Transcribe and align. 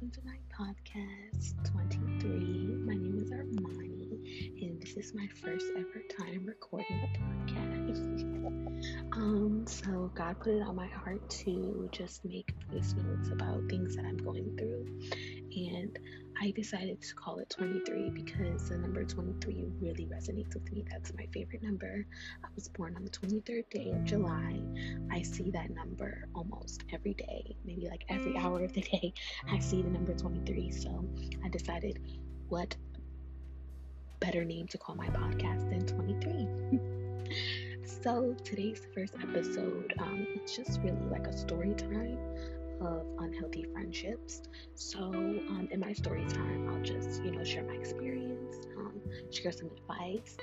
welcome 0.00 0.22
to 0.22 0.26
my 0.26 0.38
podcast 0.56 1.72
23. 1.72 2.30
My 2.86 2.94
name 2.94 3.18
is 3.22 3.30
Armani, 3.30 4.62
and 4.62 4.80
this 4.80 4.96
is 4.96 5.14
my 5.14 5.26
first 5.42 5.66
ever 5.76 6.02
time 6.18 6.46
recording 6.46 7.00
a 7.02 7.50
podcast. 7.50 9.12
um, 9.16 9.66
so 9.66 10.10
God 10.14 10.40
put 10.40 10.54
it 10.54 10.62
on 10.62 10.76
my 10.76 10.86
heart 10.86 11.28
to 11.28 11.88
just 11.92 12.24
make 12.24 12.50
voice 12.72 12.94
notes 12.96 13.28
about 13.30 13.60
things 13.68 13.96
that 13.96 14.06
I'm 14.06 14.16
going 14.16 14.56
through, 14.56 14.86
and 15.54 15.98
I 16.42 16.52
decided 16.52 17.02
to 17.02 17.14
call 17.14 17.38
it 17.38 17.50
23 17.50 18.10
because 18.10 18.70
the 18.70 18.78
number 18.78 19.04
23 19.04 19.66
really 19.78 20.06
resonates 20.06 20.54
with 20.54 20.72
me. 20.72 20.86
That's 20.90 21.12
my 21.14 21.26
favorite 21.34 21.62
number. 21.62 22.06
I 22.42 22.48
was 22.54 22.66
born 22.68 22.96
on 22.96 23.04
the 23.04 23.10
23rd 23.10 23.68
day 23.68 23.90
of 23.90 24.04
July. 24.04 24.58
I 25.10 25.20
see 25.20 25.50
that 25.50 25.68
number 25.68 26.28
almost 26.34 26.84
every 26.94 27.12
day, 27.12 27.56
maybe 27.66 27.88
like 27.90 28.04
every 28.08 28.38
hour 28.38 28.64
of 28.64 28.72
the 28.72 28.80
day. 28.80 29.12
I 29.50 29.58
see 29.58 29.82
the 29.82 29.90
number 29.90 30.14
23. 30.14 30.70
So 30.70 31.04
I 31.44 31.50
decided 31.50 32.00
what 32.48 32.74
better 34.18 34.42
name 34.42 34.66
to 34.68 34.78
call 34.78 34.94
my 34.94 35.08
podcast 35.08 35.68
than 35.68 35.86
23. 35.86 37.84
so 38.02 38.34
today's 38.44 38.80
first 38.94 39.12
episode, 39.22 39.92
um, 39.98 40.26
it's 40.36 40.56
just 40.56 40.80
really 40.80 41.06
like 41.10 41.26
a 41.26 41.36
story 41.36 41.74
time 41.74 42.18
of 42.80 43.06
unhealthy 43.18 43.66
friendships. 43.72 44.42
So, 44.74 44.98
um, 44.98 45.68
in 45.70 45.80
my 45.80 45.92
story 45.92 46.24
time, 46.28 46.68
I'll 46.68 46.82
just, 46.82 47.22
you 47.22 47.30
know, 47.30 47.44
share 47.44 47.64
my 47.64 47.74
experience, 47.74 48.66
um, 48.78 49.00
share 49.30 49.52
some 49.52 49.70
advice. 49.70 50.36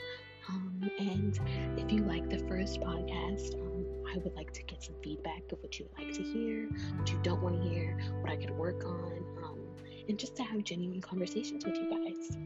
Um, 0.49 0.89
and 0.99 1.39
if 1.77 1.91
you 1.91 2.03
like 2.03 2.29
the 2.29 2.39
first 2.47 2.79
podcast, 2.79 3.55
um, 3.55 3.85
I 4.13 4.17
would 4.19 4.33
like 4.35 4.53
to 4.53 4.63
get 4.63 4.81
some 4.81 4.95
feedback 5.03 5.43
of 5.51 5.59
what 5.61 5.77
you 5.77 5.85
would 5.89 6.05
like 6.05 6.15
to 6.15 6.23
hear, 6.23 6.69
what 6.95 7.11
you 7.11 7.19
don't 7.21 7.41
want 7.41 7.61
to 7.61 7.69
hear, 7.69 7.97
what 8.21 8.31
I 8.31 8.37
could 8.37 8.51
work 8.51 8.85
on, 8.85 9.25
um, 9.43 9.59
and 10.07 10.17
just 10.17 10.35
to 10.37 10.43
have 10.43 10.63
genuine 10.63 11.01
conversations 11.01 11.65
with 11.65 11.75
you 11.75 11.89
guys. 11.89 12.37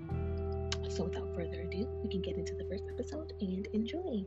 So, 0.89 1.05
without 1.05 1.33
further 1.35 1.61
ado, 1.61 1.87
we 2.03 2.09
can 2.09 2.21
get 2.21 2.35
into 2.35 2.55
the 2.55 2.65
first 2.65 2.83
episode 2.89 3.33
and 3.39 3.67
enjoy. 3.73 4.25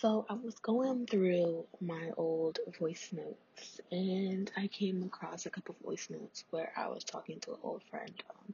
So 0.00 0.26
I 0.28 0.34
was 0.34 0.56
going 0.56 1.06
through 1.06 1.64
my 1.80 2.10
old 2.18 2.58
voice 2.78 3.14
notes 3.14 3.80
and 3.90 4.50
I 4.54 4.66
came 4.66 5.02
across 5.02 5.46
a 5.46 5.50
couple 5.50 5.74
of 5.74 5.86
voice 5.86 6.08
notes 6.10 6.44
where 6.50 6.70
I 6.76 6.88
was 6.88 7.02
talking 7.02 7.40
to 7.40 7.52
an 7.52 7.58
old 7.62 7.82
friend. 7.84 8.12
Um, 8.28 8.52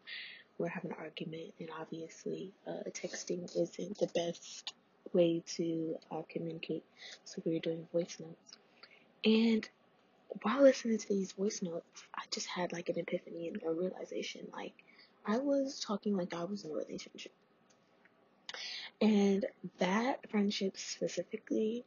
we're 0.56 0.68
having 0.68 0.92
an 0.92 0.98
argument, 1.00 1.52
and 1.58 1.68
obviously, 1.80 2.52
uh, 2.64 2.88
texting 2.90 3.44
isn't 3.56 3.98
the 3.98 4.06
best 4.14 4.74
way 5.12 5.42
to 5.56 5.96
uh, 6.12 6.22
communicate. 6.28 6.84
So 7.24 7.42
we 7.44 7.54
were 7.54 7.58
doing 7.58 7.88
voice 7.92 8.18
notes. 8.20 8.58
And 9.24 9.68
while 10.42 10.62
listening 10.62 10.98
to 10.98 11.08
these 11.08 11.32
voice 11.32 11.60
notes, 11.60 12.04
I 12.14 12.22
just 12.30 12.46
had 12.46 12.72
like 12.72 12.88
an 12.88 13.00
epiphany 13.00 13.48
and 13.48 13.60
a 13.66 13.72
realization 13.72 14.46
like 14.52 14.74
I 15.26 15.38
was 15.38 15.80
talking 15.80 16.16
like 16.16 16.34
I 16.34 16.44
was 16.44 16.64
in 16.64 16.70
a 16.70 16.74
relationship. 16.74 17.32
And 19.02 19.44
that 19.80 20.30
friendship 20.30 20.78
specifically, 20.78 21.84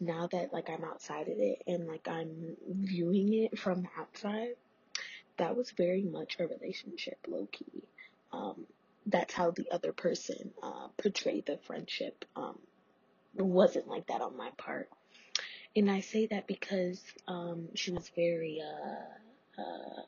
now 0.00 0.26
that 0.32 0.54
like 0.54 0.70
I'm 0.70 0.84
outside 0.84 1.28
of 1.28 1.38
it 1.38 1.62
and 1.66 1.86
like 1.86 2.08
I'm 2.08 2.56
viewing 2.66 3.34
it 3.34 3.58
from 3.58 3.82
the 3.82 3.88
outside, 3.98 4.54
that 5.36 5.54
was 5.54 5.70
very 5.72 6.02
much 6.02 6.38
a 6.40 6.46
relationship, 6.46 7.18
low 7.28 7.46
key. 7.52 7.84
Um, 8.32 8.64
that's 9.04 9.34
how 9.34 9.50
the 9.50 9.70
other 9.70 9.92
person 9.92 10.52
uh, 10.62 10.88
portrayed 10.96 11.44
the 11.44 11.58
friendship. 11.66 12.24
Um, 12.34 12.58
it 13.36 13.44
wasn't 13.44 13.88
like 13.88 14.06
that 14.06 14.22
on 14.22 14.34
my 14.34 14.50
part. 14.56 14.88
And 15.76 15.90
I 15.90 16.00
say 16.00 16.26
that 16.28 16.46
because 16.46 17.02
um, 17.28 17.68
she 17.74 17.92
was 17.92 18.10
very, 18.16 18.62
uh, 18.62 19.60
uh, 19.60 20.02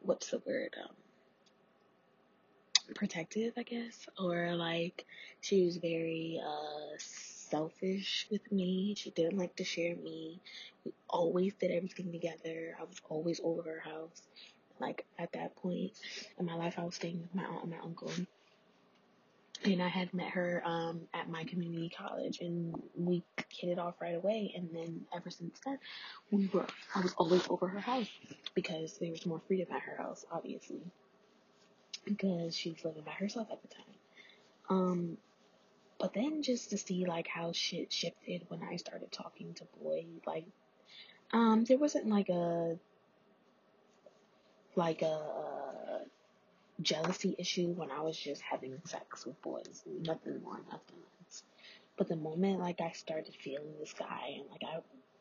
what's 0.00 0.30
the 0.30 0.42
word? 0.44 0.74
Um, 0.82 0.94
protective, 2.96 3.52
I 3.56 3.62
guess, 3.62 4.08
or 4.18 4.56
like 4.56 5.04
she 5.40 5.64
was 5.64 5.76
very 5.76 6.40
uh 6.44 6.96
selfish 6.98 8.26
with 8.30 8.50
me. 8.50 8.94
She 8.96 9.10
didn't 9.10 9.38
like 9.38 9.54
to 9.56 9.64
share 9.64 9.94
me. 9.96 10.40
We 10.84 10.92
always 11.08 11.54
did 11.54 11.70
everything 11.70 12.10
together. 12.10 12.76
I 12.80 12.84
was 12.84 13.00
always 13.08 13.40
over 13.44 13.62
her 13.62 13.80
house. 13.80 14.22
Like 14.80 15.04
at 15.18 15.32
that 15.32 15.56
point 15.56 15.92
in 16.38 16.46
my 16.46 16.54
life, 16.54 16.74
I 16.78 16.84
was 16.84 16.96
staying 16.96 17.20
with 17.20 17.34
my 17.34 17.44
aunt 17.44 17.62
and 17.62 17.70
my 17.70 17.78
uncle. 17.82 18.10
And 19.64 19.82
I 19.82 19.88
had 19.88 20.12
met 20.12 20.30
her 20.30 20.62
um, 20.64 21.00
at 21.14 21.30
my 21.30 21.42
community 21.44 21.88
college, 21.88 22.40
and 22.40 22.74
we 22.94 23.22
hit 23.48 23.70
it 23.70 23.78
off 23.78 23.94
right 24.02 24.14
away. 24.14 24.52
And 24.54 24.68
then 24.72 25.00
ever 25.14 25.30
since 25.30 25.58
then, 25.64 25.78
we 26.30 26.48
were 26.52 26.66
I 26.94 27.00
was 27.00 27.14
always 27.16 27.42
over 27.48 27.66
her 27.66 27.80
house 27.80 28.10
because 28.54 28.98
there 28.98 29.10
was 29.10 29.24
more 29.24 29.40
freedom 29.48 29.68
at 29.74 29.80
her 29.80 29.96
house, 29.96 30.26
obviously 30.30 30.82
because 32.06 32.56
she 32.56 32.70
was 32.70 32.84
living 32.84 33.02
by 33.04 33.12
herself 33.12 33.48
at 33.52 33.60
the 33.60 33.68
time. 33.68 33.84
Um, 34.70 35.18
but 35.98 36.14
then 36.14 36.42
just 36.42 36.70
to 36.70 36.78
see 36.78 37.04
like 37.04 37.26
how 37.26 37.52
shit 37.52 37.92
shifted 37.92 38.42
when 38.48 38.62
I 38.62 38.76
started 38.76 39.12
talking 39.12 39.52
to 39.54 39.64
boys, 39.82 40.04
like, 40.26 40.44
um, 41.32 41.64
there 41.64 41.78
wasn't 41.78 42.08
like 42.08 42.28
a 42.30 42.78
like 44.76 45.02
a, 45.02 45.20
jealousy 46.82 47.34
issue 47.38 47.68
when 47.68 47.90
I 47.90 48.02
was 48.02 48.16
just 48.16 48.42
having 48.42 48.78
sex 48.84 49.24
with 49.24 49.40
boys, 49.42 49.82
nothing 50.00 50.42
more, 50.42 50.58
nothing 50.70 50.98
less. 51.20 51.42
But 51.96 52.08
the 52.08 52.16
moment 52.16 52.60
like 52.60 52.80
I 52.80 52.92
started 52.92 53.34
feeling 53.34 53.72
this 53.80 53.94
guy 53.94 54.34
and 54.36 54.44
like 54.50 54.62
I, 54.62 54.80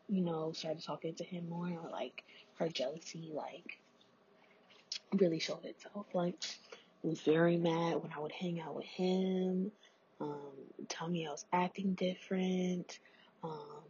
you 0.10 0.22
know, 0.22 0.52
started 0.52 0.84
talking 0.84 1.16
to 1.16 1.24
him 1.24 1.50
more, 1.50 1.80
like 1.92 2.24
her 2.60 2.68
jealousy 2.68 3.32
like 3.34 3.80
really 5.14 5.40
showed 5.40 5.64
itself. 5.64 6.08
Like 6.14 6.36
was 7.06 7.22
very 7.22 7.58
mad 7.58 8.02
when 8.02 8.12
I 8.16 8.20
would 8.20 8.32
hang 8.32 8.60
out 8.60 8.76
with 8.76 8.86
him, 8.86 9.72
um, 10.20 10.52
tell 10.90 11.08
me 11.08 11.28
I 11.28 11.32
was 11.32 11.46
acting 11.54 11.94
different. 11.94 13.00
Um, 13.44 13.84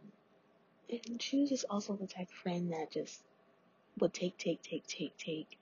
and 0.90 1.20
she 1.20 1.40
was 1.40 1.50
just 1.50 1.64
also 1.70 1.94
the 1.94 2.06
type 2.06 2.28
of 2.28 2.34
friend 2.34 2.72
that 2.72 2.92
just 2.92 3.22
would 3.98 4.12
take, 4.12 4.36
take, 4.38 4.62
take, 4.62 4.86
take, 4.86 5.16
take, 5.16 5.58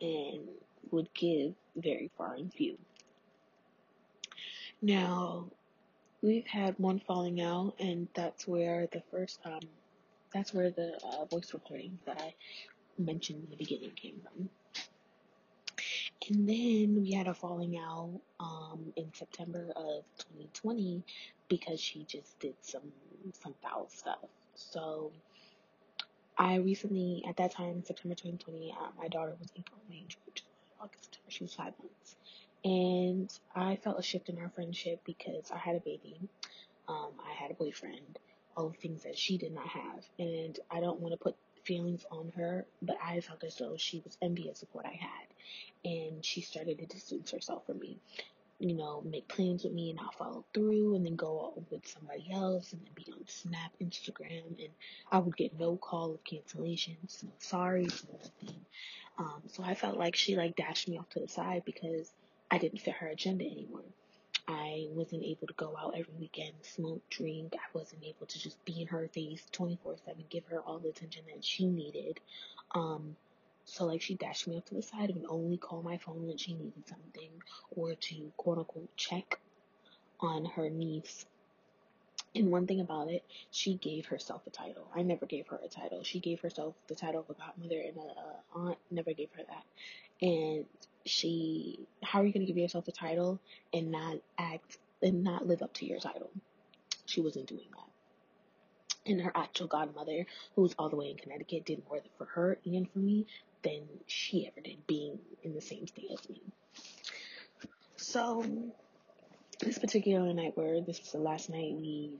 and 0.00 0.40
would 0.90 1.12
give 1.14 1.54
very 1.76 2.10
far 2.16 2.36
in 2.36 2.50
view. 2.50 2.76
Now, 4.82 5.46
we've 6.22 6.46
had 6.46 6.78
one 6.78 7.00
falling 7.06 7.40
out, 7.40 7.74
and 7.78 8.08
that's 8.14 8.46
where 8.46 8.86
the 8.92 9.02
first, 9.10 9.40
um, 9.44 9.60
that's 10.32 10.54
where 10.54 10.70
the 10.70 10.98
uh, 11.04 11.24
voice 11.26 11.52
recording 11.52 11.98
that 12.06 12.20
I 12.20 12.34
mentioned 12.98 13.44
in 13.44 13.50
the 13.50 13.56
beginning 13.56 13.92
came 13.96 14.20
from. 14.22 14.48
And 16.30 16.48
then 16.48 17.02
we 17.02 17.12
had 17.12 17.26
a 17.26 17.34
falling 17.34 17.76
out 17.76 18.20
um, 18.38 18.92
in 18.94 19.12
September 19.12 19.72
of 19.74 20.04
2020 20.18 21.02
because 21.48 21.80
she 21.80 22.04
just 22.04 22.38
did 22.38 22.54
some 22.62 22.92
some 23.32 23.54
foul 23.60 23.88
stuff. 23.88 24.20
So 24.54 25.10
I 26.38 26.56
recently, 26.56 27.24
at 27.28 27.36
that 27.38 27.52
time, 27.52 27.82
September 27.84 28.14
2020, 28.14 28.72
uh, 28.72 28.90
my 28.96 29.08
daughter 29.08 29.34
was 29.40 29.48
April, 29.58 29.80
May, 29.90 30.04
June, 30.08 30.20
August, 30.80 31.04
September. 31.04 31.30
She 31.30 31.44
was 31.44 31.54
five 31.54 31.74
months, 31.80 32.16
and 32.64 33.38
I 33.56 33.76
felt 33.76 33.98
a 33.98 34.02
shift 34.02 34.28
in 34.28 34.38
our 34.38 34.50
friendship 34.50 35.00
because 35.04 35.50
I 35.52 35.58
had 35.58 35.76
a 35.76 35.80
baby, 35.80 36.16
um, 36.88 37.10
I 37.28 37.32
had 37.34 37.50
a 37.50 37.54
boyfriend, 37.54 38.20
all 38.56 38.68
the 38.68 38.78
things 38.78 39.02
that 39.02 39.18
she 39.18 39.36
did 39.36 39.52
not 39.52 39.66
have, 39.68 40.04
and 40.18 40.58
I 40.70 40.80
don't 40.80 41.00
want 41.00 41.12
to 41.12 41.18
put 41.18 41.36
feelings 41.64 42.04
on 42.10 42.32
her, 42.36 42.66
but 42.82 42.96
I 43.02 43.20
felt 43.20 43.44
as 43.44 43.56
though 43.56 43.76
she 43.76 44.00
was 44.04 44.16
envious 44.22 44.62
of 44.62 44.68
what 44.72 44.86
I 44.86 44.92
had 44.92 45.26
and 45.84 46.24
she 46.24 46.40
started 46.40 46.78
to 46.78 46.86
distance 46.86 47.30
herself 47.30 47.66
from 47.66 47.78
me. 47.78 47.98
You 48.58 48.74
know, 48.74 49.02
make 49.02 49.26
plans 49.26 49.64
with 49.64 49.72
me 49.72 49.88
and 49.88 49.96
not 49.96 50.14
follow 50.16 50.44
through, 50.52 50.94
and 50.94 51.06
then 51.06 51.16
go 51.16 51.46
out 51.46 51.70
with 51.70 51.86
somebody 51.88 52.26
else, 52.30 52.74
and 52.74 52.82
then 52.82 52.92
be 52.94 53.10
on 53.10 53.26
Snap, 53.26 53.72
Instagram, 53.80 54.48
and 54.58 54.68
I 55.10 55.18
would 55.18 55.34
get 55.34 55.58
no 55.58 55.76
call 55.76 56.12
of 56.12 56.24
cancellations, 56.24 57.24
no 57.24 57.30
sorries, 57.40 58.04
nothing. 58.12 58.60
Um, 59.18 59.42
so 59.46 59.62
I 59.62 59.74
felt 59.74 59.96
like 59.96 60.14
she 60.14 60.36
like 60.36 60.56
dashed 60.56 60.88
me 60.88 60.98
off 60.98 61.08
to 61.10 61.20
the 61.20 61.28
side 61.28 61.62
because 61.64 62.12
I 62.50 62.58
didn't 62.58 62.80
fit 62.82 62.96
her 62.96 63.06
agenda 63.06 63.46
anymore. 63.46 63.80
I 64.50 64.86
wasn't 64.90 65.22
able 65.24 65.46
to 65.46 65.54
go 65.54 65.76
out 65.78 65.94
every 65.96 66.12
weekend, 66.18 66.54
smoke, 66.62 67.02
drink. 67.08 67.54
I 67.54 67.78
wasn't 67.78 68.04
able 68.04 68.26
to 68.26 68.38
just 68.38 68.62
be 68.64 68.80
in 68.80 68.88
her 68.88 69.08
face 69.08 69.46
24 69.52 69.96
7, 70.04 70.24
give 70.28 70.44
her 70.46 70.60
all 70.60 70.78
the 70.78 70.88
attention 70.88 71.22
that 71.32 71.44
she 71.44 71.66
needed. 71.66 72.18
Um, 72.72 73.16
so 73.64 73.86
like 73.86 74.02
she 74.02 74.14
dashed 74.14 74.48
me 74.48 74.56
off 74.56 74.64
to 74.66 74.74
the 74.74 74.82
side 74.82 75.10
and 75.10 75.24
only 75.28 75.56
call 75.56 75.82
my 75.82 75.98
phone 75.98 76.26
when 76.26 76.36
she 76.36 76.54
needed 76.54 76.88
something 76.88 77.30
or 77.76 77.94
to 77.94 78.32
quote 78.36 78.58
unquote 78.58 78.96
check 78.96 79.38
on 80.18 80.44
her 80.44 80.68
niece. 80.68 81.26
And 82.34 82.50
one 82.50 82.66
thing 82.66 82.80
about 82.80 83.08
it, 83.08 83.24
she 83.50 83.74
gave 83.74 84.06
herself 84.06 84.42
a 84.46 84.50
title. 84.50 84.86
I 84.94 85.02
never 85.02 85.26
gave 85.26 85.48
her 85.48 85.58
a 85.64 85.68
title. 85.68 86.04
She 86.04 86.20
gave 86.20 86.40
herself 86.40 86.74
the 86.86 86.94
title 86.94 87.20
of 87.28 87.30
a 87.30 87.38
godmother 87.38 87.80
and 87.80 87.96
a, 87.96 88.00
a 88.00 88.66
aunt. 88.68 88.78
Never 88.90 89.12
gave 89.12 89.30
her 89.36 89.42
that. 89.48 89.64
And 90.22 90.66
she, 91.04 91.80
how 92.02 92.20
are 92.20 92.24
you 92.24 92.32
going 92.32 92.46
to 92.46 92.52
give 92.52 92.56
yourself 92.56 92.86
a 92.86 92.92
title 92.92 93.40
and 93.72 93.90
not 93.90 94.18
act 94.38 94.78
and 95.02 95.24
not 95.24 95.46
live 95.46 95.62
up 95.62 95.72
to 95.74 95.86
your 95.86 95.98
title? 95.98 96.30
She 97.06 97.20
wasn't 97.20 97.48
doing 97.48 97.66
that. 97.72 99.10
And 99.10 99.20
her 99.22 99.32
actual 99.34 99.66
godmother, 99.66 100.26
who's 100.54 100.74
all 100.78 100.88
the 100.88 100.96
way 100.96 101.10
in 101.10 101.16
Connecticut, 101.16 101.64
did 101.64 101.82
more 101.88 102.00
for 102.16 102.26
her 102.26 102.58
and 102.64 102.88
for 102.92 102.98
me 102.98 103.26
than 103.62 103.82
she 104.06 104.46
ever 104.46 104.60
did 104.60 104.86
being 104.86 105.18
in 105.42 105.54
the 105.54 105.60
same 105.60 105.86
state 105.86 106.10
as 106.12 106.28
me. 106.28 106.40
So 107.96 108.44
this 109.60 109.78
particular 109.78 110.32
night 110.32 110.56
where 110.56 110.80
this 110.80 111.00
was 111.00 111.12
the 111.12 111.18
last 111.18 111.50
night 111.50 111.74
we 111.74 112.10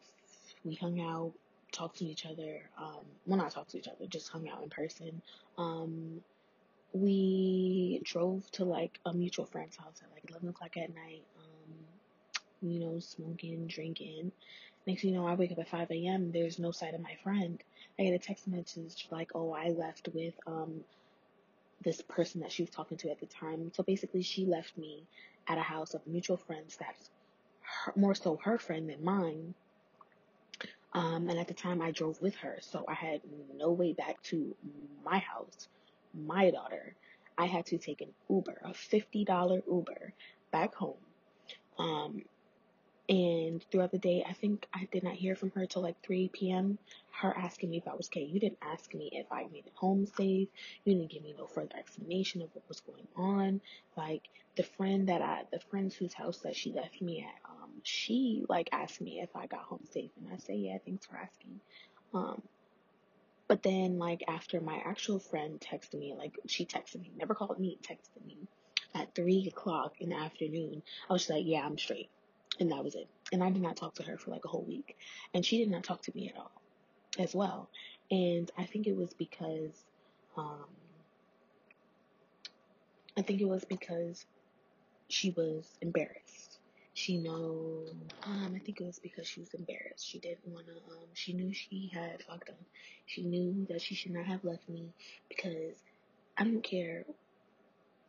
we 0.65 0.75
hung 0.75 1.01
out, 1.01 1.33
talked 1.73 1.99
to 1.99 2.05
each 2.05 2.27
other, 2.27 2.61
um 2.79 3.05
well 3.27 3.39
not 3.39 3.51
talked 3.51 3.71
to 3.71 3.79
each 3.79 3.89
other, 3.89 4.07
just 4.09 4.29
hung 4.29 4.49
out 4.49 4.63
in 4.63 4.71
person. 4.71 5.23
Um 5.59 6.21
we 6.93 8.01
drove 8.05 8.51
to 8.53 8.65
like 8.65 8.99
a 9.07 9.13
mutual 9.13 9.47
friend's 9.47 9.77
house 9.77 10.01
at 10.03 10.11
like 10.13 10.31
eleven 10.31 10.49
o'clock 10.49 10.77
at 10.77 10.95
night, 10.95 11.23
um, 11.39 12.69
you 12.71 12.81
know, 12.81 12.99
smoking, 12.99 13.67
drinking. 13.67 14.33
Next 14.87 15.03
thing 15.03 15.13
you 15.15 15.21
know, 15.21 15.27
I 15.27 15.35
wake 15.35 15.53
up 15.53 15.59
at 15.59 15.69
5 15.69 15.91
a.m. 15.91 16.33
There's 16.33 16.59
no 16.59 16.71
sight 16.73 16.95
of 16.95 17.01
my 17.03 17.15
friend. 17.23 17.63
I 17.99 18.05
get 18.05 18.15
a 18.15 18.19
text 18.19 18.49
message 18.49 19.07
like, 19.11 19.31
oh, 19.35 19.53
I 19.53 19.69
left 19.69 20.09
with 20.15 20.35
um 20.47 20.81
this 21.83 22.03
person 22.03 22.41
that 22.43 22.53
she 22.53 22.63
was 22.63 22.71
talking 22.71 22.99
to 22.99 23.11
at 23.11 23.21
the 23.21 23.27
time. 23.27 23.73
So 23.75 23.83
basically, 23.83 24.23
she 24.23 24.45
left 24.45 24.77
me 24.77 25.05
at 25.49 25.59
a 25.59 25.63
house 25.63 25.95
of 25.95 26.07
mutual 26.07 26.37
friends 26.37 26.77
that's 26.79 27.11
her, 27.85 27.93
more 27.97 28.15
so 28.15 28.39
her 28.45 28.59
friend 28.59 28.89
than 28.89 29.05
mine. 29.05 29.55
Um, 30.93 31.29
and 31.29 31.39
at 31.39 31.49
the 31.49 31.55
time, 31.55 31.81
I 31.81 31.93
drove 31.93 32.21
with 32.21 32.35
her, 32.37 32.59
so 32.61 32.85
I 32.89 32.95
had 32.95 33.21
no 33.57 33.71
way 33.71 33.93
back 33.93 34.21
to 34.25 34.57
my 35.05 35.19
house, 35.19 35.69
my 36.13 36.51
daughter. 36.51 36.95
I 37.39 37.47
had 37.47 37.67
to 37.67 37.79
take 37.79 38.01
an 38.01 38.13
Uber, 38.29 38.61
a 38.65 38.71
$50 38.71 39.63
Uber, 39.67 40.13
back 40.51 40.75
home. 40.75 40.97
Um, 41.79 42.23
and 43.11 43.65
throughout 43.73 43.91
the 43.91 43.99
day, 43.99 44.25
I 44.29 44.35
think 44.35 44.69
I 44.73 44.87
did 44.93 45.03
not 45.03 45.15
hear 45.15 45.35
from 45.35 45.51
her 45.53 45.67
till 45.67 45.83
like 45.83 46.01
3 46.03 46.29
p.m. 46.33 46.79
Her 47.11 47.37
asking 47.37 47.71
me 47.71 47.79
if 47.79 47.89
I 47.89 47.95
was 47.97 48.07
okay. 48.07 48.23
You 48.23 48.39
didn't 48.39 48.59
ask 48.63 48.95
me 48.95 49.11
if 49.13 49.27
I 49.33 49.49
made 49.51 49.67
it 49.67 49.73
home 49.75 50.07
safe. 50.07 50.49
You 50.85 50.95
didn't 50.95 51.11
give 51.11 51.25
me 51.25 51.35
no 51.37 51.47
further 51.47 51.77
explanation 51.77 52.41
of 52.41 52.51
what 52.55 52.69
was 52.69 52.81
going 52.81 53.09
on. 53.17 53.61
Like 53.97 54.29
the 54.55 54.63
friend 54.63 55.09
that 55.09 55.23
I, 55.23 55.43
the 55.51 55.59
friends 55.59 55.97
whose 55.97 56.15
house 56.15 56.39
that 56.39 56.55
she 56.55 56.73
left 56.73 57.03
me 57.03 57.27
at, 57.27 57.51
um, 57.51 57.60
she 57.85 58.45
like 58.49 58.69
asked 58.73 59.01
me 59.01 59.21
if 59.21 59.35
I 59.35 59.47
got 59.47 59.61
home 59.61 59.85
safe, 59.91 60.11
and 60.19 60.33
I 60.33 60.39
say 60.39 60.55
yeah, 60.55 60.79
thanks 60.85 61.07
for 61.07 61.17
asking. 61.17 61.61
Um, 62.15 62.43
but 63.49 63.65
then 63.65 63.99
like 63.99 64.23
after 64.29 64.61
my 64.61 64.81
actual 64.85 65.19
friend 65.19 65.61
texted 65.61 65.99
me, 65.99 66.15
like 66.17 66.39
she 66.47 66.65
texted 66.65 67.01
me, 67.01 67.11
never 67.17 67.35
called 67.35 67.59
me, 67.59 67.79
texted 67.83 68.25
me 68.25 68.37
at 68.95 69.13
three 69.15 69.49
o'clock 69.49 69.95
in 70.01 70.11
the 70.11 70.17
afternoon. 70.17 70.83
I 71.09 71.13
was 71.13 71.29
like, 71.29 71.45
yeah, 71.45 71.67
I'm 71.67 71.77
straight. 71.77 72.11
And 72.61 72.71
that 72.71 72.85
was 72.85 72.95
it. 72.95 73.09
And 73.33 73.43
I 73.43 73.51
did 73.51 73.61
not 73.61 73.77
talk 73.77 73.95
to 73.97 74.05
her 74.05 74.17
for 74.17 74.31
like 74.31 74.45
a 74.45 74.49
whole 74.49 74.65
week. 74.65 74.97
And 75.35 75.45
she 75.45 75.59
did 75.59 75.69
not 75.69 75.83
talk 75.83 76.03
to 76.03 76.13
me 76.15 76.29
at 76.29 76.39
all 76.39 76.53
as 77.19 77.35
well. 77.35 77.69
And 78.11 78.49
I 78.57 78.67
think 78.67 78.87
it 78.87 78.97
was 78.97 79.13
because, 79.15 79.85
um, 80.37 80.67
I 83.17 83.23
think 83.23 83.41
it 83.41 83.49
was 83.49 83.65
because 83.65 84.27
she 85.09 85.31
was 85.31 85.67
embarrassed. 85.81 86.60
She 87.01 87.17
know, 87.17 87.87
um, 88.25 88.53
I 88.55 88.59
think 88.59 88.79
it 88.79 88.85
was 88.85 88.99
because 88.99 89.27
she 89.27 89.41
was 89.41 89.55
embarrassed. 89.55 90.07
She 90.07 90.19
didn't 90.19 90.53
want 90.53 90.67
to, 90.67 90.73
um, 90.73 91.09
she 91.15 91.33
knew 91.33 91.51
she 91.51 91.91
had 91.95 92.23
fucked 92.23 92.51
up. 92.51 92.61
She 93.07 93.23
knew 93.23 93.67
that 93.71 93.81
she 93.81 93.95
should 93.95 94.13
not 94.13 94.27
have 94.27 94.45
left 94.45 94.69
me 94.69 94.93
because 95.31 95.77
I 96.37 96.45
don't 96.45 96.63
care 96.63 97.07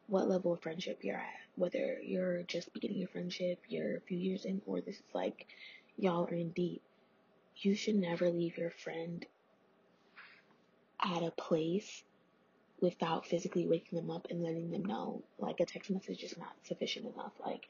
what 0.07 0.27
level 0.27 0.51
of 0.51 0.61
friendship 0.61 1.05
you're 1.05 1.15
at. 1.15 1.39
Whether 1.55 2.01
you're 2.03 2.43
just 2.43 2.73
beginning 2.73 2.97
your 2.97 3.07
friendship, 3.07 3.59
you're 3.69 3.95
a 3.95 4.01
few 4.01 4.17
years 4.17 4.43
in, 4.43 4.61
or 4.65 4.81
this 4.81 4.97
is 4.97 5.13
like 5.13 5.47
y'all 5.97 6.25
are 6.25 6.33
in 6.33 6.49
deep. 6.49 6.81
You 7.55 7.75
should 7.75 7.95
never 7.95 8.29
leave 8.29 8.57
your 8.57 8.71
friend 8.71 9.25
at 11.01 11.23
a 11.23 11.31
place 11.31 12.03
without 12.81 13.25
physically 13.25 13.65
waking 13.67 13.97
them 13.97 14.11
up 14.11 14.27
and 14.29 14.43
letting 14.43 14.69
them 14.69 14.83
know. 14.83 15.23
Like 15.39 15.61
a 15.61 15.65
text 15.65 15.91
message 15.91 16.23
is 16.23 16.38
not 16.38 16.53
sufficient 16.63 17.05
enough. 17.13 17.31
Like 17.39 17.69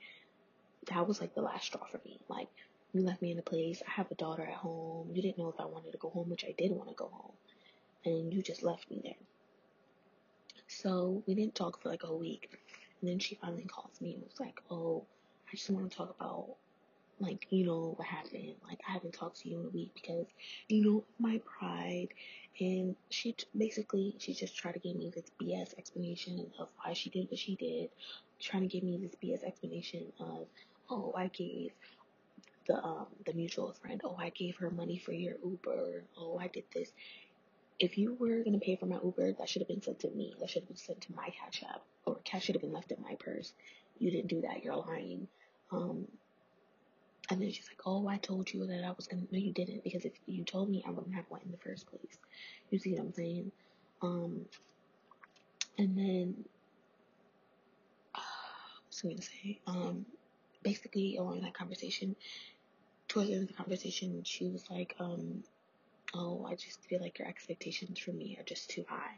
that 0.88 1.08
was 1.08 1.22
like 1.22 1.34
the 1.36 1.42
last 1.42 1.66
straw 1.66 1.86
for 1.86 2.00
me. 2.06 2.20
Like 2.28 2.50
you 2.94 3.02
left 3.02 3.22
me 3.22 3.32
in 3.32 3.40
a 3.40 3.44
place. 3.44 3.82
I 3.88 3.92
have 3.92 4.12
a 4.12 4.16
daughter 4.16 4.44
at 4.44 4.54
home. 4.56 5.10
You 5.14 5.22
didn't 5.22 5.38
know 5.38 5.50
if 5.50 5.60
I 5.60 5.66
wanted 5.66 5.92
to 5.92 5.98
go 5.98 6.10
home, 6.10 6.30
which 6.30 6.46
I 6.46 6.54
did 6.58 6.72
want 6.72 6.90
to 6.90 6.96
go 6.96 7.10
home, 7.12 7.34
and 8.06 8.34
you 8.34 8.42
just 8.42 8.64
left 8.64 8.90
me 8.90 9.02
there. 9.04 9.14
So 10.68 11.24
we 11.28 11.36
didn't 11.36 11.56
talk 11.56 11.82
for 11.82 11.90
like 11.90 12.04
a 12.04 12.16
week. 12.16 12.50
And 13.02 13.10
then 13.10 13.20
she 13.20 13.36
finally 13.36 13.66
calls 13.66 14.00
me 14.02 14.14
and 14.14 14.24
was 14.24 14.40
like, 14.40 14.62
Oh, 14.70 15.06
I 15.52 15.56
just 15.56 15.70
want 15.70 15.90
to 15.92 15.98
talk 15.98 16.16
about 16.20 16.56
like, 17.22 17.46
you 17.52 17.66
know, 17.66 17.94
what 17.96 18.08
happened. 18.08 18.56
Like, 18.68 18.82
I 18.88 18.92
haven't 18.94 19.14
talked 19.14 19.42
to 19.42 19.50
you 19.50 19.60
in 19.60 19.66
a 19.68 19.70
week 19.70 19.92
because, 19.94 20.26
you 20.68 20.84
know, 20.84 21.04
my 21.20 21.40
pride. 21.46 22.08
And 22.60 22.96
she 23.10 23.34
t- 23.34 23.46
basically, 23.58 24.16
she 24.18 24.34
just 24.34 24.58
tried 24.58 24.74
to 24.74 24.80
give 24.80 24.96
me 24.96 25.12
this 25.14 25.26
BS 25.42 25.78
explanation 25.78 26.52
of 26.60 26.70
why 26.84 26.94
she 26.94 27.10
did 27.10 27.30
what 27.30 27.40
she 27.40 27.56
did. 27.56 27.90
Trying 28.40 28.64
to 28.64 28.68
give 28.68 28.84
me 28.84 28.98
this 28.98 29.16
BS 29.24 29.44
explanation 29.44 30.12
of, 30.20 30.48
oh, 30.92 31.14
I 31.18 31.28
gave 31.28 31.72
the 32.68 32.76
um 32.84 33.08
the 33.26 33.34
mutual 33.34 33.74
friend, 33.74 34.02
oh, 34.04 34.18
I 34.20 34.30
gave 34.30 34.58
her 34.58 34.70
money 34.70 35.00
for 35.00 35.14
your 35.14 35.36
Uber. 35.44 36.04
Oh, 36.18 36.38
I 36.40 36.48
did 36.48 36.66
this 36.74 36.92
if 37.82 37.98
you 37.98 38.14
were 38.20 38.44
gonna 38.44 38.60
pay 38.60 38.76
for 38.76 38.86
my 38.86 39.00
Uber, 39.04 39.34
that 39.34 39.50
should 39.50 39.62
have 39.64 39.68
been 39.68 39.82
sent 39.82 40.00
to 40.02 40.10
me. 40.12 40.36
That 40.40 40.50
should 40.50 40.62
have 40.64 40.70
been 40.70 40.78
sent 40.78 41.02
to 41.02 41.16
my 41.16 41.30
cash 41.30 41.64
app, 41.68 41.82
or 42.06 42.18
cash 42.24 42.46
should 42.46 42.56
have 42.56 42.62
been 42.62 42.72
left 42.74 42.92
in 42.92 43.02
my 43.02 43.16
purse. 43.20 43.54
You 43.98 44.12
didn't 44.12 44.28
do 44.28 44.42
that. 44.42 44.64
You're 44.64 44.76
lying. 44.76 45.28
Um, 45.72 46.08
and 47.30 47.42
then 47.42 47.52
she's 47.52 47.68
like, 47.68 47.82
"Oh, 47.86 48.08
I 48.08 48.18
told 48.18 48.54
you 48.54 48.68
that 48.68 48.84
I 48.84 48.92
was 48.92 49.08
gonna." 49.08 49.24
No, 49.32 49.40
you 49.40 49.52
didn't, 49.52 49.84
because 49.84 50.06
if 50.06 50.14
you 50.28 50.44
told 50.44 50.70
me, 50.70 50.84
I 50.86 50.92
wouldn't 50.92 51.16
have 51.16 51.30
went 51.30 51.44
in 51.46 51.52
the 51.52 51.58
first 51.58 51.88
place. 51.88 52.20
You 52.70 52.78
see 52.78 52.94
what 52.94 53.02
I'm 53.02 53.14
saying? 53.14 53.52
Um, 54.04 54.46
and 55.80 55.98
then, 55.98 56.46
uh, 58.16 58.20
what's 58.86 59.04
I 59.04 59.10
gonna 59.10 59.22
say? 59.24 59.60
Um, 59.66 60.06
basically, 60.64 61.18
along 61.18 61.42
that 61.42 61.54
conversation, 61.54 62.16
towards 63.08 63.30
the 63.30 63.36
end 63.36 63.44
of 63.44 63.50
the 63.50 63.56
conversation, 63.56 64.24
she 64.24 64.48
was 64.48 64.64
like, 64.70 64.96
um, 65.00 65.44
oh, 66.14 66.46
I 66.48 66.56
just 66.56 66.84
feel 66.86 67.02
like 67.02 67.20
your 67.20 67.28
expectations 67.28 68.00
for 68.00 68.12
me 68.12 68.38
are 68.40 68.44
just 68.44 68.70
too 68.70 68.86
high. 68.88 69.18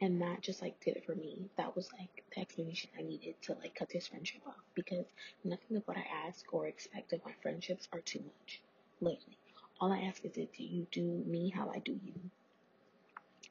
And 0.00 0.20
that 0.20 0.40
just 0.40 0.62
like 0.62 0.80
did 0.84 0.96
it 0.96 1.06
for 1.06 1.14
me. 1.14 1.48
That 1.56 1.76
was 1.76 1.88
like 1.92 2.24
the 2.34 2.40
explanation 2.40 2.90
I 2.98 3.02
needed 3.02 3.34
to 3.42 3.54
like 3.54 3.74
cut 3.76 3.88
this 3.90 4.08
friendship 4.08 4.40
off 4.46 4.56
because 4.74 5.06
nothing 5.44 5.76
of 5.76 5.82
what 5.86 5.96
I 5.96 6.04
ask 6.26 6.52
or 6.52 6.66
expect 6.66 7.12
of 7.12 7.24
my 7.24 7.32
friendships 7.40 7.88
are 7.92 8.00
too 8.00 8.20
much. 8.20 8.60
Literally. 9.00 9.38
All 9.80 9.92
I 9.92 10.00
ask 10.00 10.24
is 10.24 10.32
that 10.32 10.48
you 10.58 10.86
do 10.90 11.22
me 11.26 11.50
how 11.50 11.70
I 11.70 11.78
do 11.78 11.92
you. 11.92 12.14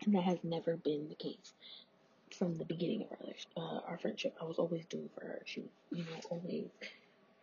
And 0.06 0.16
that 0.16 0.24
has 0.24 0.40
never 0.44 0.76
been 0.78 1.08
the 1.10 1.16
case 1.16 1.54
from 2.38 2.56
the 2.56 2.66
beginning 2.66 3.04
of 3.04 3.08
our, 3.12 3.64
uh, 3.64 3.80
our 3.88 3.98
friendship. 3.98 4.36
I 4.42 4.46
was 4.46 4.58
always 4.58 4.86
doing 4.86 5.10
for 5.14 5.22
her. 5.22 5.42
She 5.46 5.62
was, 5.62 5.70
you 5.92 6.04
know, 6.04 6.20
always, 6.30 6.70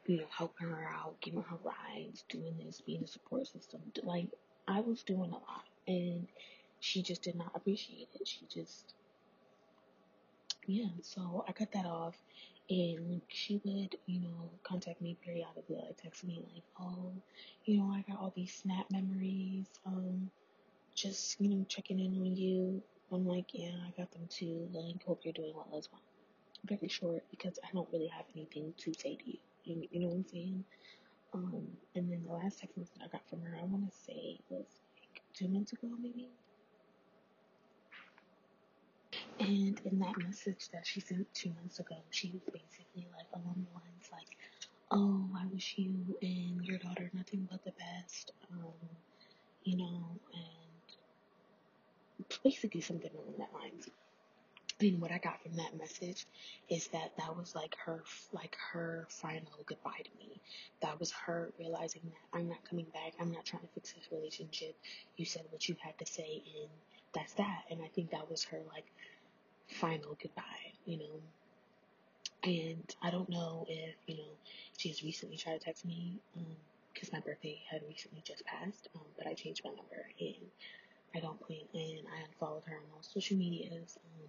you 0.09 0.17
know, 0.17 0.27
helping 0.37 0.69
her 0.69 0.88
out, 0.91 1.21
giving 1.21 1.43
her 1.43 1.59
rides, 1.62 2.25
doing 2.31 2.55
this, 2.65 2.81
being 2.81 3.05
a 3.05 3.07
support 3.07 3.47
system. 3.47 3.81
Like, 4.03 4.29
I 4.67 4.81
was 4.81 5.03
doing 5.03 5.31
a 5.31 5.35
lot 5.35 5.65
and 5.87 6.27
she 6.81 7.03
just 7.03 7.23
did 7.23 7.37
not 7.37 7.53
appreciate 7.55 8.09
it. 8.19 8.27
She 8.27 8.47
just, 8.53 8.95
yeah, 10.67 10.88
so 11.03 11.45
I 11.47 11.53
cut 11.53 11.73
that 11.73 11.85
off 11.85 12.15
and 12.71 13.21
she 13.29 13.61
would, 13.65 13.97
you 14.07 14.21
know, 14.21 14.50
contact 14.62 15.03
me 15.03 15.15
periodically, 15.23 15.77
like 15.77 16.03
text 16.03 16.25
me 16.25 16.43
like, 16.55 16.65
oh, 16.81 17.12
you 17.67 17.79
know, 17.79 17.93
I 17.93 18.03
got 18.11 18.19
all 18.19 18.33
these 18.35 18.55
snap 18.55 18.87
memories, 18.91 19.67
um, 19.87 20.31
just, 20.95 21.38
you 21.38 21.50
know, 21.50 21.67
checking 21.69 22.00
in 22.00 22.19
on 22.19 22.35
you. 22.35 22.83
I'm 23.12 23.27
like, 23.27 23.49
yeah, 23.53 23.73
I 23.87 23.91
got 23.99 24.11
them 24.12 24.27
too. 24.31 24.69
Like, 24.73 25.05
hope 25.05 25.21
you're 25.23 25.35
doing 25.35 25.53
well 25.55 25.79
as 25.79 25.88
well. 25.93 26.03
Very 26.65 26.88
short 26.88 27.25
because 27.31 27.59
I 27.62 27.69
don't 27.75 27.88
really 27.93 28.09
have 28.09 28.25
anything 28.35 28.73
to 28.79 28.95
say 28.95 29.17
to 29.17 29.31
you. 29.31 29.38
You, 29.69 29.87
you 29.91 30.01
know 30.01 30.09
what 30.09 30.17
I'm 30.17 30.25
saying? 30.25 30.65
Um, 31.35 31.67
and 31.95 32.11
then 32.11 32.25
the 32.27 32.33
last 32.33 32.61
text 32.61 32.77
message 32.79 32.95
that 32.99 33.05
I 33.05 33.09
got 33.09 33.29
from 33.29 33.43
her, 33.43 33.57
I 33.61 33.65
want 33.65 33.91
to 33.91 33.97
say 33.97 34.39
was 34.49 34.67
like 34.97 35.23
two 35.35 35.49
months 35.49 35.73
ago, 35.73 35.89
maybe. 36.01 36.31
And 39.41 39.81
in 39.85 39.99
that 40.01 40.17
message 40.19 40.69
that 40.73 40.87
she 40.87 41.01
sent 41.01 41.33
two 41.35 41.51
months 41.51 41.79
ago, 41.81 41.97
she 42.11 42.33
was 42.33 42.43
basically 42.53 43.07
like 43.17 43.27
along 43.35 43.67
the 43.69 43.75
lines 43.75 44.09
like, 44.11 44.37
"Oh, 44.91 45.29
I 45.37 45.47
wish 45.53 45.75
you 45.77 46.17
and 46.23 46.65
your 46.65 46.79
daughter 46.79 47.11
nothing 47.15 47.47
but 47.51 47.63
the 47.65 47.73
best," 47.73 48.33
um, 48.51 48.73
you 49.65 49.77
know, 49.77 50.19
and 50.35 51.07
basically 52.43 52.81
something 52.81 53.11
along 53.15 53.35
that 53.39 53.53
lines. 53.55 53.89
And 54.81 55.01
what 55.01 55.11
I 55.11 55.19
got 55.19 55.43
from 55.43 55.57
that 55.57 55.77
message 55.77 56.27
is 56.69 56.87
that 56.89 57.11
that 57.19 57.37
was 57.37 57.55
like 57.55 57.77
her, 57.85 58.05
like 58.33 58.57
her 58.73 59.07
final 59.09 59.51
goodbye 59.67 60.03
to 60.05 60.11
me. 60.19 60.41
That 60.83 61.01
was 61.01 61.11
her 61.11 61.51
realizing 61.59 62.03
that 62.05 62.39
I'm 62.39 62.49
not 62.49 62.59
coming 62.69 62.87
back. 62.95 63.15
I'm 63.21 63.33
not 63.33 63.45
trying 63.45 63.63
to 63.63 63.69
fix 63.75 63.93
this 63.93 64.07
relationship. 64.13 64.77
You 65.17 65.25
said 65.25 65.43
what 65.51 65.69
you 65.69 65.75
had 65.81 65.99
to 65.99 66.07
say, 66.07 66.43
and 66.61 66.71
that's 67.13 67.33
that. 67.35 67.63
And 67.71 67.81
I 67.83 67.89
think 67.89 68.13
that 68.13 68.31
was 68.31 68.45
her 68.45 68.61
like 68.73 68.85
final 69.67 70.17
goodbye, 70.23 70.73
you 70.87 70.99
know. 70.99 71.21
And 72.45 72.95
I 73.03 73.11
don't 73.11 73.29
know 73.29 73.67
if, 73.69 73.97
you 74.07 74.17
know, 74.17 74.31
she's 74.77 75.03
recently 75.03 75.37
tried 75.37 75.59
to 75.59 75.65
text 75.65 75.85
me, 75.85 76.21
um, 76.37 76.47
because 76.95 77.13
my 77.13 77.21
birthday 77.21 77.61
had 77.69 77.83
recently 77.89 78.23
just 78.25 78.45
passed, 78.45 78.89
um, 78.95 79.03
but 79.17 79.27
I 79.27 79.35
changed 79.35 79.63
my 79.65 79.71
number 79.71 80.07
and 80.21 80.47
I 81.15 81.21
don't 81.21 81.41
plan, 81.41 81.67
and 81.75 82.07
I 82.15 82.25
unfollowed 82.27 82.63
her 82.67 82.77
on 82.77 82.83
all 82.95 83.03
social 83.03 83.37
medias. 83.37 83.99
Um, 84.05 84.29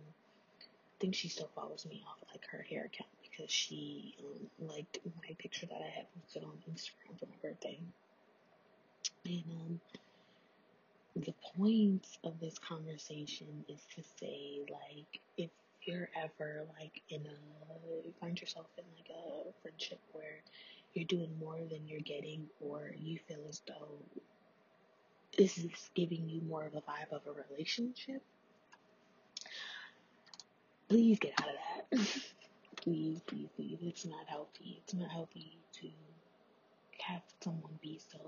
think 1.00 1.16
she 1.16 1.30
still 1.30 1.50
follows 1.56 1.86
me 1.90 2.04
off 2.08 2.18
like 2.32 2.46
her 2.48 2.66
hair 2.70 2.86
account 2.86 3.10
because 3.22 3.52
she 3.52 4.16
liked 4.60 5.00
my 5.22 5.34
picture 5.38 5.66
that 5.66 5.82
I 5.82 5.90
had 5.90 6.06
posted 6.22 6.44
on 6.44 6.52
Instagram 6.72 7.18
for 7.20 7.26
my 7.26 7.36
birthday. 7.42 7.80
And 9.26 9.44
um, 9.52 9.80
the 11.16 11.34
point 11.58 12.06
of 12.24 12.40
this 12.40 12.58
conversation 12.60 13.48
is 13.68 13.82
to 13.96 14.04
say, 14.20 14.60
like, 14.70 15.20
if 15.38 15.50
you're 15.84 16.10
ever 16.16 16.66
like 16.80 17.02
in 17.10 17.22
a 17.22 18.20
find 18.20 18.40
yourself 18.40 18.68
in 18.78 18.84
like 18.98 19.10
a 19.10 19.52
friendship 19.62 20.00
where 20.12 20.42
you're 20.94 21.06
doing 21.06 21.30
more 21.40 21.60
than 21.70 21.88
you're 21.88 22.00
getting, 22.02 22.46
or 22.60 22.94
you 23.00 23.20
feel 23.28 23.40
as 23.48 23.62
though 23.68 23.98
this 25.38 25.58
is 25.58 25.90
giving 25.96 26.28
you 26.28 26.42
more 26.42 26.66
of 26.66 26.74
a 26.76 26.82
vibe 26.82 27.12
of 27.12 27.22
a 27.28 27.52
relationship, 27.52 28.22
please 30.90 31.20
get 31.20 31.34
out 31.40 31.48
of 31.50 31.56
that. 31.56 32.08
please, 32.84 33.22
please, 33.28 33.48
please. 33.56 33.78
It's 33.82 34.06
not 34.06 34.26
healthy. 34.28 34.82
It's 34.84 34.94
not 34.94 35.10
healthy 35.10 35.58
to 35.82 35.88
have 37.08 37.22
someone 37.44 37.78
be 37.82 38.00
so 38.12 38.20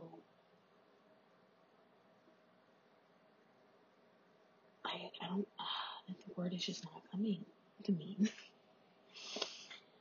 I 4.86 5.10
I 5.22 5.28
don't 5.28 5.48
uh, 5.60 5.64
the 6.08 6.34
word 6.42 6.54
is 6.54 6.66
just 6.66 6.84
not 6.86 7.02
coming 7.12 7.44
to 7.84 7.92
me. 7.92 8.18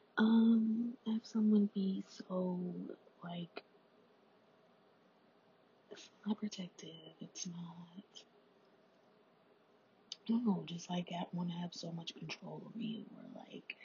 um, 0.19 0.95
have 1.07 1.21
someone 1.25 1.69
be 1.75 2.05
so 2.09 2.59
like 3.25 3.63
it's 5.91 6.09
not 6.27 6.39
protective. 6.39 6.91
It's 7.21 7.47
not. 7.47 8.25
Know, 10.29 10.63
just 10.67 10.89
like 10.89 11.09
I 11.13 11.25
want 11.33 11.49
to 11.49 11.57
have 11.57 11.75
so 11.75 11.91
much 11.91 12.15
control 12.15 12.63
over 12.65 12.79
you, 12.79 13.05
or 13.17 13.43
like, 13.51 13.77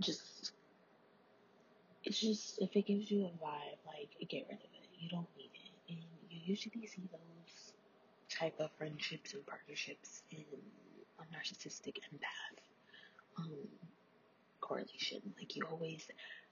just 0.00 0.52
it's 2.04 2.20
just 2.20 2.60
if 2.60 2.76
it 2.76 2.86
gives 2.86 3.10
you 3.10 3.24
a 3.24 3.44
vibe, 3.44 3.78
like 3.86 4.10
get 4.28 4.46
rid 4.48 4.58
of 4.58 4.64
it. 4.64 4.88
You 4.98 5.08
don't 5.08 5.28
need 5.38 5.50
it, 5.54 5.92
and 5.92 5.98
you 6.28 6.40
usually 6.44 6.86
see 6.86 7.08
those 7.10 7.72
type 8.28 8.54
of 8.60 8.70
friendships 8.76 9.32
and 9.32 9.46
partnerships 9.46 10.22
in 10.30 10.44
a 11.18 11.22
narcissistic 11.34 11.96
empath 12.12 12.60
um, 13.38 13.68
correlation. 14.60 15.20
Like 15.38 15.56
you 15.56 15.62
always 15.70 16.06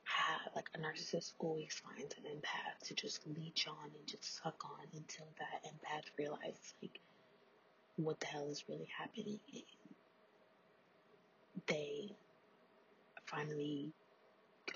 have, 0.05 0.55
like 0.57 0.69
a 0.75 0.79
narcissist 0.79 1.33
always 1.39 1.81
finds 1.85 2.15
an 2.17 2.25
empath 2.25 2.89
to 2.89 2.95
just 2.95 3.27
leech 3.27 3.67
on 3.69 3.85
and 3.85 4.07
just 4.07 4.43
suck 4.43 4.63
on 4.65 4.87
until 4.95 5.27
that 5.39 5.71
empath 5.71 6.05
realizes 6.19 6.75
like 6.83 7.01
what 8.05 8.21
the 8.21 8.27
hell 8.27 8.49
is 8.51 8.65
really 8.69 8.89
happening. 8.99 9.41
They 11.67 12.17
finally 13.27 13.93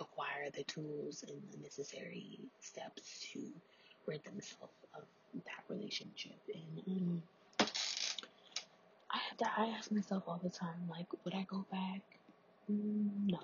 acquire 0.00 0.50
the 0.55 0.64
tools 0.64 1.25
and 1.29 1.41
the 1.52 1.59
necessary 1.59 2.41
steps 2.61 3.21
to 3.33 3.41
rid 4.07 4.25
themselves 4.25 4.75
of 4.95 5.05
that 5.35 5.64
relationship. 5.69 6.38
And 6.52 6.83
um, 6.88 7.23
I 9.11 9.19
have 9.29 9.37
to 9.38 9.47
I 9.57 9.67
ask 9.79 9.93
myself 9.93 10.25
all 10.26 10.41
the 10.43 10.50
time, 10.50 10.88
like, 10.91 11.07
would 11.25 11.35
I 11.35 11.47
go 11.49 11.67
back? 11.71 12.02
Mm, 12.71 13.31
no. 13.31 13.38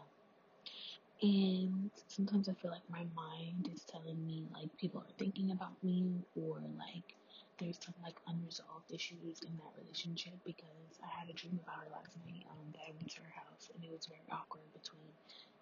And 1.20 1.90
sometimes 2.06 2.48
I 2.48 2.54
feel 2.54 2.70
like 2.70 2.88
my 2.88 3.04
mind 3.14 3.68
is 3.74 3.84
telling 3.84 4.24
me 4.24 4.46
like 4.52 4.68
people 4.78 5.00
are 5.00 5.14
thinking 5.18 5.50
about 5.50 5.82
me 5.82 6.24
or 6.36 6.60
like 6.78 7.16
there's 7.58 7.78
some 7.82 7.94
like 8.02 8.16
unresolved 8.26 8.90
issues 8.92 9.42
in 9.42 9.52
that 9.58 9.72
relationship 9.78 10.34
because 10.44 10.98
I 11.02 11.08
had 11.08 11.28
a 11.28 11.34
dream 11.34 11.58
about 11.62 11.84
her 11.84 11.90
last 11.92 12.16
night 12.26 12.46
um, 12.50 12.66
that 12.72 12.82
I 12.88 12.92
went 12.94 13.10
to 13.10 13.20
her 13.22 13.34
house 13.34 13.70
and 13.74 13.84
it 13.84 13.90
was 13.92 14.06
very 14.06 14.26
awkward 14.30 14.66
between 14.72 15.10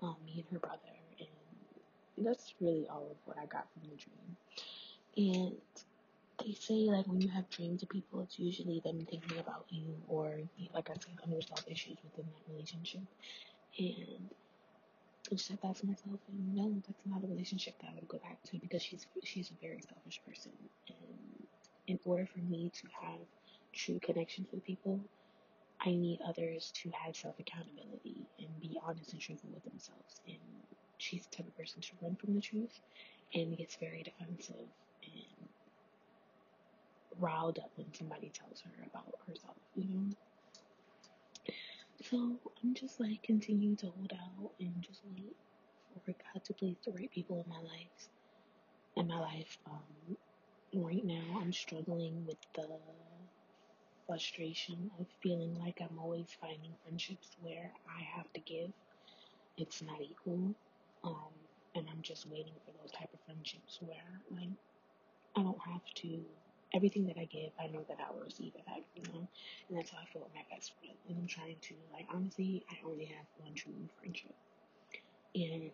um, 0.02 0.16
me 0.24 0.44
and 0.44 0.48
her 0.52 0.58
brother 0.60 0.94
and 1.18 2.26
that's 2.26 2.54
really 2.60 2.86
all 2.88 3.08
of 3.10 3.16
what 3.24 3.36
I 3.38 3.46
got 3.46 3.66
from 3.72 3.82
the 3.90 3.96
dream. 3.96 4.36
And 5.16 5.56
they 6.44 6.52
say 6.52 6.88
like 6.90 7.06
when 7.06 7.20
you 7.20 7.28
have 7.28 7.48
dreams 7.50 7.82
of 7.82 7.88
people, 7.88 8.20
it's 8.20 8.38
usually 8.38 8.80
them 8.84 9.06
thinking 9.10 9.38
about 9.38 9.64
you 9.70 9.84
or 10.08 10.38
like 10.74 10.90
I 10.90 10.94
said, 10.94 11.16
unresolved 11.24 11.68
issues 11.70 11.98
within 12.04 12.26
that 12.26 12.52
relationship. 12.52 13.02
And 13.78 14.30
I 15.30 15.34
just 15.34 15.46
said 15.48 15.58
that 15.62 15.76
to 15.76 15.86
myself, 15.86 16.20
and 16.28 16.54
no, 16.54 16.82
that's 16.86 17.04
not 17.04 17.24
a 17.24 17.26
relationship 17.26 17.74
that 17.80 17.88
I 17.90 17.94
would 17.94 18.08
go 18.08 18.18
back 18.18 18.42
to 18.44 18.58
because 18.58 18.82
she's 18.82 19.06
she's 19.24 19.50
a 19.50 19.54
very 19.60 19.80
selfish 19.82 20.20
person, 20.24 20.52
and 20.88 21.35
in 21.86 21.98
order 22.04 22.26
for 22.26 22.40
me 22.40 22.70
to 22.74 22.88
have 23.00 23.20
true 23.72 23.98
connections 24.00 24.48
with 24.52 24.64
people, 24.64 25.00
I 25.80 25.90
need 25.90 26.20
others 26.26 26.72
to 26.82 26.90
have 26.90 27.16
self 27.16 27.38
accountability 27.38 28.26
and 28.38 28.48
be 28.60 28.78
honest 28.84 29.12
and 29.12 29.20
truthful 29.20 29.50
with 29.52 29.64
themselves. 29.64 30.20
And 30.26 30.38
she's 30.98 31.26
the 31.26 31.36
type 31.36 31.48
of 31.48 31.56
person 31.56 31.80
to 31.82 31.90
run 32.02 32.16
from 32.16 32.34
the 32.34 32.40
truth 32.40 32.80
and 33.34 33.56
gets 33.56 33.76
very 33.76 34.02
defensive 34.02 34.68
and 35.04 35.48
riled 37.18 37.58
up 37.58 37.70
when 37.76 37.92
somebody 37.94 38.30
tells 38.30 38.60
her 38.62 38.70
about 38.90 39.14
herself, 39.26 39.56
you 39.74 39.84
know. 39.88 40.06
So 42.02 42.38
I'm 42.62 42.74
just 42.74 43.00
like 43.00 43.22
continue 43.22 43.76
to 43.76 43.86
hold 43.86 44.12
out 44.12 44.50
and 44.60 44.74
just 44.82 45.02
wait 45.16 45.36
for 46.04 46.12
God 46.12 46.44
to 46.44 46.52
place 46.54 46.76
the 46.84 46.92
right 46.92 47.10
people 47.10 47.42
in 47.44 47.50
my 47.50 47.60
life. 47.60 48.08
In 48.96 49.08
my 49.08 49.20
life, 49.20 49.58
um, 49.66 50.16
right 50.76 51.04
now 51.04 51.40
I'm 51.40 51.52
struggling 51.52 52.24
with 52.26 52.38
the 52.54 52.66
frustration 54.06 54.90
of 55.00 55.06
feeling 55.22 55.58
like 55.60 55.80
I'm 55.80 55.98
always 55.98 56.28
finding 56.40 56.72
friendships 56.84 57.36
where 57.42 57.70
I 57.88 58.02
have 58.16 58.32
to 58.34 58.40
give. 58.40 58.70
It's 59.58 59.82
not 59.82 60.00
equal. 60.00 60.54
Um, 61.04 61.32
and 61.74 61.86
I'm 61.90 62.02
just 62.02 62.26
waiting 62.28 62.54
for 62.64 62.72
those 62.80 62.92
type 62.92 63.10
of 63.12 63.20
friendships 63.26 63.78
where 63.80 64.20
like 64.30 64.48
I 65.36 65.42
don't 65.42 65.60
have 65.66 65.84
to 65.96 66.20
everything 66.74 67.06
that 67.06 67.16
I 67.18 67.24
give, 67.24 67.50
I 67.60 67.68
know 67.68 67.84
that 67.88 67.98
I 68.00 68.12
will 68.12 68.24
receive 68.24 68.52
it 68.54 68.66
back, 68.66 68.82
you 68.96 69.02
know? 69.12 69.26
And 69.68 69.78
that's 69.78 69.90
how 69.90 69.98
I 69.98 70.06
feel 70.12 70.22
with 70.22 70.34
my 70.34 70.44
best 70.50 70.72
friend. 70.78 70.96
And 71.08 71.18
I'm 71.18 71.26
trying 71.26 71.56
to, 71.62 71.74
like, 71.92 72.06
honestly, 72.12 72.64
I 72.70 72.76
only 72.86 73.06
have 73.06 73.26
one 73.38 73.54
true 73.54 73.72
friendship. 73.98 74.34
And, 75.34 75.70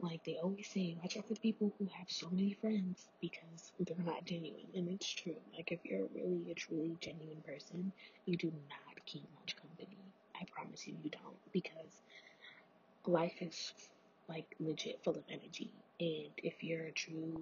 like, 0.00 0.24
they 0.24 0.38
always 0.42 0.68
say, 0.68 0.96
watch 1.02 1.16
out 1.16 1.26
for 1.28 1.34
people 1.34 1.72
who 1.78 1.88
have 1.96 2.10
so 2.10 2.28
many 2.30 2.52
friends 2.52 3.08
because 3.20 3.72
they're 3.80 4.04
not 4.04 4.24
genuine. 4.24 4.66
And 4.74 4.88
it's 4.88 5.08
true. 5.08 5.36
Like, 5.54 5.72
if 5.72 5.80
you're 5.84 6.06
really 6.14 6.50
a 6.50 6.54
truly 6.54 6.96
genuine 7.00 7.42
person, 7.46 7.92
you 8.26 8.36
do 8.36 8.52
not 8.68 9.04
keep 9.06 9.24
much 9.40 9.56
company. 9.56 9.98
I 10.40 10.44
promise 10.52 10.86
you, 10.86 10.94
you 11.02 11.10
don't. 11.10 11.52
Because 11.52 12.02
life 13.06 13.34
is, 13.40 13.72
like, 14.28 14.54
legit 14.60 15.02
full 15.02 15.16
of 15.16 15.24
energy. 15.28 15.72
And 16.00 16.30
if 16.38 16.62
you're 16.62 16.84
a 16.84 16.92
true 16.92 17.40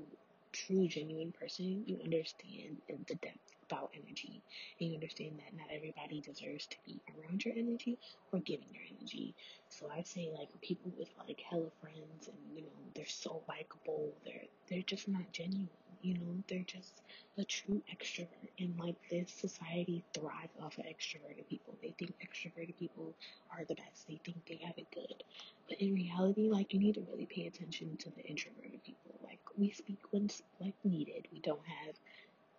true, 0.52 0.88
genuine 0.88 1.32
person, 1.38 1.82
you 1.86 1.98
understand 2.02 2.78
the 2.88 3.14
depth 3.16 3.55
about 3.70 3.90
energy. 3.94 4.42
And 4.80 4.90
you 4.90 4.94
understand 4.94 5.38
that 5.38 5.56
not 5.56 5.68
everybody 5.74 6.20
deserves 6.20 6.66
to 6.66 6.76
be 6.86 7.00
around 7.14 7.44
your 7.44 7.54
energy 7.56 7.98
or 8.32 8.40
giving 8.40 8.68
your 8.72 8.82
energy. 8.98 9.34
So 9.68 9.90
I'd 9.94 10.06
say 10.06 10.30
like 10.36 10.48
people 10.62 10.92
with 10.98 11.08
like 11.26 11.40
hella 11.40 11.70
friends 11.80 12.28
and 12.28 12.36
you 12.54 12.62
know, 12.62 12.68
they're 12.94 13.06
so 13.06 13.42
likable, 13.48 14.12
they're 14.24 14.44
they're 14.68 14.82
just 14.82 15.08
not 15.08 15.32
genuine. 15.32 15.68
You 16.02 16.14
know, 16.14 16.42
they're 16.48 16.64
just 16.66 17.02
a 17.38 17.44
true 17.44 17.82
extrovert. 17.92 18.50
And 18.58 18.78
like 18.78 18.96
this 19.10 19.32
society 19.32 20.04
thrives 20.14 20.56
off 20.62 20.78
of 20.78 20.84
extroverted 20.84 21.48
people. 21.48 21.74
They 21.82 21.94
think 21.98 22.14
extroverted 22.22 22.76
people 22.78 23.14
are 23.50 23.64
the 23.64 23.74
best. 23.74 24.06
They 24.08 24.20
think 24.24 24.44
they 24.46 24.60
have 24.64 24.78
it 24.78 24.86
good. 24.94 25.24
But 25.68 25.80
in 25.80 25.94
reality, 25.94 26.48
like 26.48 26.72
you 26.72 26.80
need 26.80 26.94
to 26.94 27.06
really 27.10 27.26
pay 27.26 27.46
attention 27.46 27.96
to 27.98 28.10
the 28.10 28.22
introverted 28.24 28.82
people. 28.84 29.18
Like 29.24 29.40
we 29.56 29.70
speak 29.70 29.98
when 30.10 30.30
like 30.60 30.74
needed. 30.84 31.28
We 31.32 31.40
don't 31.40 31.66
have 31.66 31.94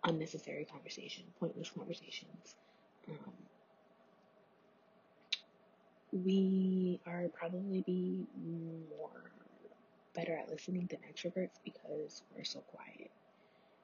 unnecessary 0.04 0.66
conversation, 0.70 1.24
pointless 1.38 1.70
conversations. 1.70 2.56
Um, 3.08 3.32
we 6.12 7.00
are 7.06 7.28
probably 7.34 7.82
be 7.86 8.26
more 8.90 9.30
better 10.14 10.36
at 10.36 10.50
listening 10.50 10.88
than 10.90 11.00
extroverts 11.00 11.58
because 11.64 12.22
we're 12.34 12.44
so 12.44 12.60
quiet. 12.60 13.10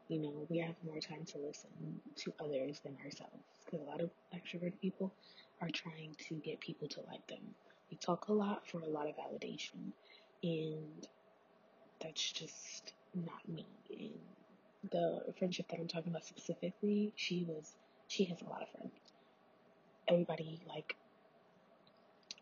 You 0.08 0.20
know, 0.20 0.46
we 0.48 0.58
have 0.58 0.74
more 0.84 0.98
time 0.98 1.24
to 1.26 1.38
listen 1.38 1.70
to 2.16 2.32
others 2.40 2.80
than 2.80 2.96
ourselves 3.04 3.44
because 3.64 3.80
a 3.80 3.90
lot 3.90 4.00
of 4.00 4.10
extroverted 4.34 4.80
people 4.80 5.12
are 5.60 5.70
trying 5.70 6.14
to 6.28 6.34
get 6.36 6.60
people 6.60 6.88
to 6.88 7.00
like 7.10 7.26
them. 7.26 7.40
We 7.90 7.96
talk 7.98 8.28
a 8.28 8.32
lot 8.32 8.66
for 8.66 8.80
a 8.80 8.86
lot 8.86 9.08
of 9.08 9.14
validation, 9.16 9.92
and 10.42 11.06
that's 12.00 12.32
just 12.32 12.94
not 13.14 13.48
me. 13.48 13.66
The 14.94 15.34
friendship 15.36 15.66
that 15.70 15.80
I'm 15.80 15.88
talking 15.88 16.12
about 16.12 16.24
specifically, 16.24 17.12
she 17.16 17.44
was, 17.48 17.74
she 18.06 18.24
has 18.26 18.40
a 18.42 18.44
lot 18.44 18.62
of 18.62 18.68
friends. 18.68 18.94
Everybody 20.06 20.60
like 20.68 20.94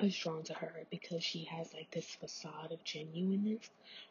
is 0.00 0.16
drawn 0.16 0.42
to 0.42 0.52
her 0.54 0.84
because 0.90 1.22
she 1.22 1.44
has 1.44 1.72
like 1.72 1.90
this 1.90 2.14
facade 2.20 2.72
of 2.72 2.84
genuineness. 2.84 3.70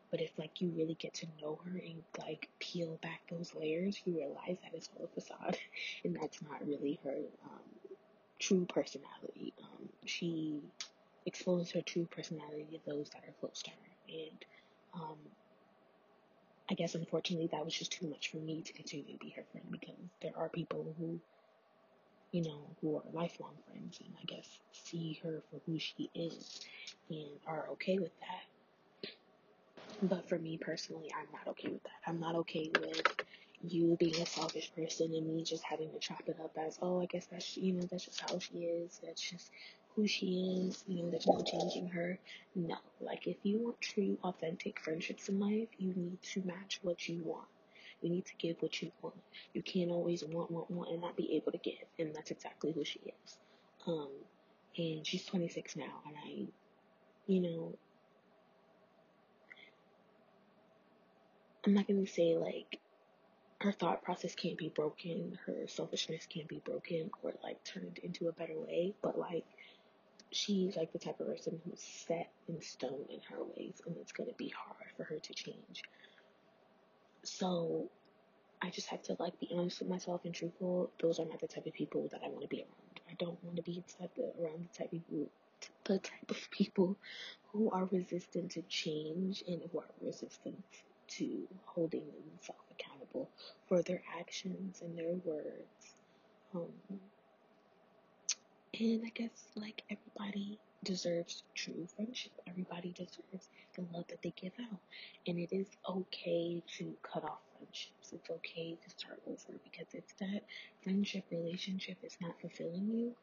But 0.09 0.21
if 0.21 0.31
like 0.39 0.59
you 0.59 0.69
really 0.75 0.95
get 0.95 1.13
to 1.15 1.27
know 1.39 1.59
her 1.65 1.77
and 1.77 2.01
like 2.17 2.49
peel 2.59 2.97
back 3.03 3.21
those 3.29 3.53
layers, 3.53 4.01
you 4.05 4.15
realize 4.17 4.57
that 4.63 4.73
it's 4.73 4.89
all 4.97 5.05
a 5.05 5.07
facade, 5.21 5.57
and 6.03 6.17
that's 6.19 6.41
not 6.41 6.65
really 6.67 6.99
her 7.03 7.17
um, 7.45 7.91
true 8.39 8.65
personality. 8.65 9.53
Um, 9.61 9.87
she 10.05 10.61
exposes 11.27 11.71
her 11.71 11.81
true 11.81 12.07
personality 12.09 12.65
to 12.71 12.79
those 12.89 13.09
that 13.11 13.23
are 13.27 13.33
close 13.39 13.61
to 13.63 13.69
her, 13.69 13.75
and 14.09 14.45
um, 14.95 15.17
I 16.71 16.75
guess 16.75 16.95
unfortunately 16.95 17.49
that 17.51 17.65
was 17.65 17.75
just 17.75 17.91
too 17.91 18.07
much 18.07 18.31
for 18.31 18.37
me 18.37 18.63
to 18.63 18.73
continue 18.73 19.11
to 19.13 19.19
be 19.19 19.31
her 19.31 19.43
friend 19.51 19.67
because 19.71 19.97
there 20.21 20.33
are 20.37 20.49
people 20.49 20.95
who 20.97 21.19
you 22.31 22.43
know, 22.43 22.59
who 22.81 22.95
are 22.95 23.03
lifelong 23.13 23.55
friends 23.67 23.99
and 23.99 24.13
I 24.21 24.25
guess 24.25 24.47
see 24.71 25.19
her 25.23 25.43
for 25.49 25.59
who 25.65 25.77
she 25.79 26.09
is 26.15 26.61
and 27.09 27.39
are 27.45 27.67
okay 27.73 27.99
with 27.99 28.13
that. 28.21 29.09
But 30.03 30.29
for 30.29 30.39
me 30.39 30.57
personally, 30.57 31.11
I'm 31.13 31.27
not 31.33 31.47
okay 31.51 31.69
with 31.69 31.83
that. 31.83 32.07
I'm 32.07 32.19
not 32.19 32.35
okay 32.35 32.71
with 32.79 33.01
you 33.61 33.97
being 33.99 34.15
a 34.15 34.25
selfish 34.25 34.71
person 34.73 35.13
and 35.13 35.27
me 35.35 35.43
just 35.43 35.63
having 35.63 35.91
to 35.91 35.99
chop 35.99 36.23
it 36.27 36.37
up 36.43 36.57
as, 36.57 36.79
oh, 36.81 37.01
I 37.01 37.05
guess 37.05 37.27
that's, 37.27 37.57
you 37.57 37.73
know, 37.73 37.87
that's 37.91 38.05
just 38.05 38.21
how 38.21 38.39
she 38.39 38.59
is. 38.59 38.99
That's 39.03 39.21
just 39.21 39.51
who 39.95 40.07
she 40.07 40.67
is. 40.67 40.83
You 40.87 41.03
know, 41.03 41.09
there's 41.11 41.27
no 41.27 41.43
changing 41.43 41.87
her. 41.89 42.19
No. 42.55 42.77
Like, 42.99 43.27
if 43.27 43.37
you 43.43 43.59
want 43.59 43.81
true, 43.81 44.17
authentic 44.23 44.79
friendships 44.79 45.29
in 45.29 45.39
life, 45.39 45.69
you 45.77 45.93
need 45.95 46.21
to 46.33 46.41
match 46.43 46.79
what 46.83 47.07
you 47.07 47.21
want. 47.23 47.47
You 48.01 48.09
need 48.09 48.25
to 48.25 48.35
give 48.37 48.57
what 48.61 48.81
you 48.81 48.91
want. 49.01 49.15
You 49.53 49.61
can't 49.61 49.91
always 49.91 50.23
want, 50.23 50.51
want, 50.51 50.71
want, 50.71 50.89
and 50.91 51.01
not 51.01 51.15
be 51.15 51.35
able 51.35 51.51
to 51.51 51.57
give. 51.59 51.85
And 51.99 52.15
that's 52.15 52.31
exactly 52.31 52.71
who 52.71 52.83
she 52.83 52.99
is. 52.99 53.37
Um, 53.87 54.09
and 54.77 55.05
she's 55.05 55.25
26 55.25 55.75
now, 55.75 56.01
and 56.07 56.15
I, 56.25 56.47
you 57.27 57.41
know, 57.41 57.73
I'm 61.65 61.73
not 61.73 61.87
gonna 61.87 62.07
say 62.07 62.35
like 62.37 62.79
her 63.61 63.71
thought 63.71 64.03
process 64.03 64.35
can't 64.35 64.57
be 64.57 64.69
broken, 64.69 65.37
her 65.45 65.67
selfishness 65.67 66.25
can't 66.27 66.47
be 66.47 66.61
broken 66.65 67.11
or 67.23 67.33
like 67.43 67.63
turned 67.63 67.99
into 67.99 68.27
a 68.27 68.31
better 68.33 68.57
way, 68.57 68.93
but 69.01 69.17
like 69.19 69.45
she's 70.31 70.75
like 70.75 70.91
the 70.93 70.99
type 70.99 71.19
of 71.19 71.27
person 71.27 71.61
who's 71.65 71.81
set 71.81 72.31
in 72.47 72.61
stone 72.61 73.05
in 73.09 73.19
her 73.29 73.43
ways, 73.55 73.81
and 73.85 73.95
it's 73.97 74.11
gonna 74.11 74.33
be 74.37 74.49
hard 74.49 74.89
for 74.97 75.03
her 75.03 75.19
to 75.19 75.33
change. 75.33 75.83
So 77.23 77.89
I 78.61 78.69
just 78.69 78.87
have 78.87 79.01
to 79.03 79.15
like 79.19 79.39
be 79.39 79.49
honest 79.53 79.79
with 79.79 79.89
myself 79.89 80.21
and 80.25 80.33
truthful. 80.33 80.91
Those 81.01 81.19
are 81.19 81.25
not 81.25 81.39
the 81.39 81.47
type 81.47 81.65
of 81.65 81.73
people 81.73 82.07
that 82.11 82.21
I 82.23 82.29
want 82.29 82.41
to 82.41 82.47
be 82.47 82.61
around. 82.61 83.01
I 83.09 83.13
don't 83.19 83.43
want 83.43 83.57
to 83.57 83.63
be 83.63 83.83
type 83.99 84.11
of, 84.17 84.43
around 84.43 84.67
the 84.71 84.77
type 84.77 84.93
of 84.93 84.99
people, 85.07 85.29
the 85.85 85.99
type 85.99 86.29
of 86.29 86.51
people 86.51 86.97
who 87.51 87.69
are 87.71 87.85
resistant 87.91 88.51
to 88.51 88.61
change 88.63 89.43
and 89.47 89.61
who 89.71 89.79
are 89.79 89.89
resistant 90.01 90.63
to 91.07 91.47
holding 91.65 92.05
themselves 92.05 92.63
accountable 92.71 93.29
for 93.67 93.81
their 93.81 94.01
actions 94.17 94.81
and 94.81 94.97
their 94.97 95.13
words. 95.25 95.95
Um, 96.55 96.71
and 98.79 99.01
I 99.05 99.09
guess 99.13 99.47
like 99.55 99.83
everybody 99.89 100.59
deserves 100.83 101.43
true 101.55 101.87
friendship. 101.95 102.31
Everybody 102.47 102.91
deserves 102.93 103.49
the 103.75 103.81
love 103.93 104.05
that 104.09 104.21
they 104.23 104.33
give 104.35 104.53
out. 104.71 104.79
And 105.27 105.37
it 105.37 105.49
is 105.51 105.67
okay 105.87 106.63
to 106.77 106.93
cut 107.03 107.23
off 107.23 107.39
friendships. 107.57 108.13
It's 108.13 108.29
okay 108.29 108.77
to 108.81 108.89
start 108.89 109.21
over 109.27 109.59
because 109.63 109.87
it's 109.93 110.13
that 110.19 110.43
friendship 110.83 111.25
relationship 111.31 111.97
is 112.03 112.17
not 112.21 112.39
fulfilling 112.41 112.89
you. 112.89 113.15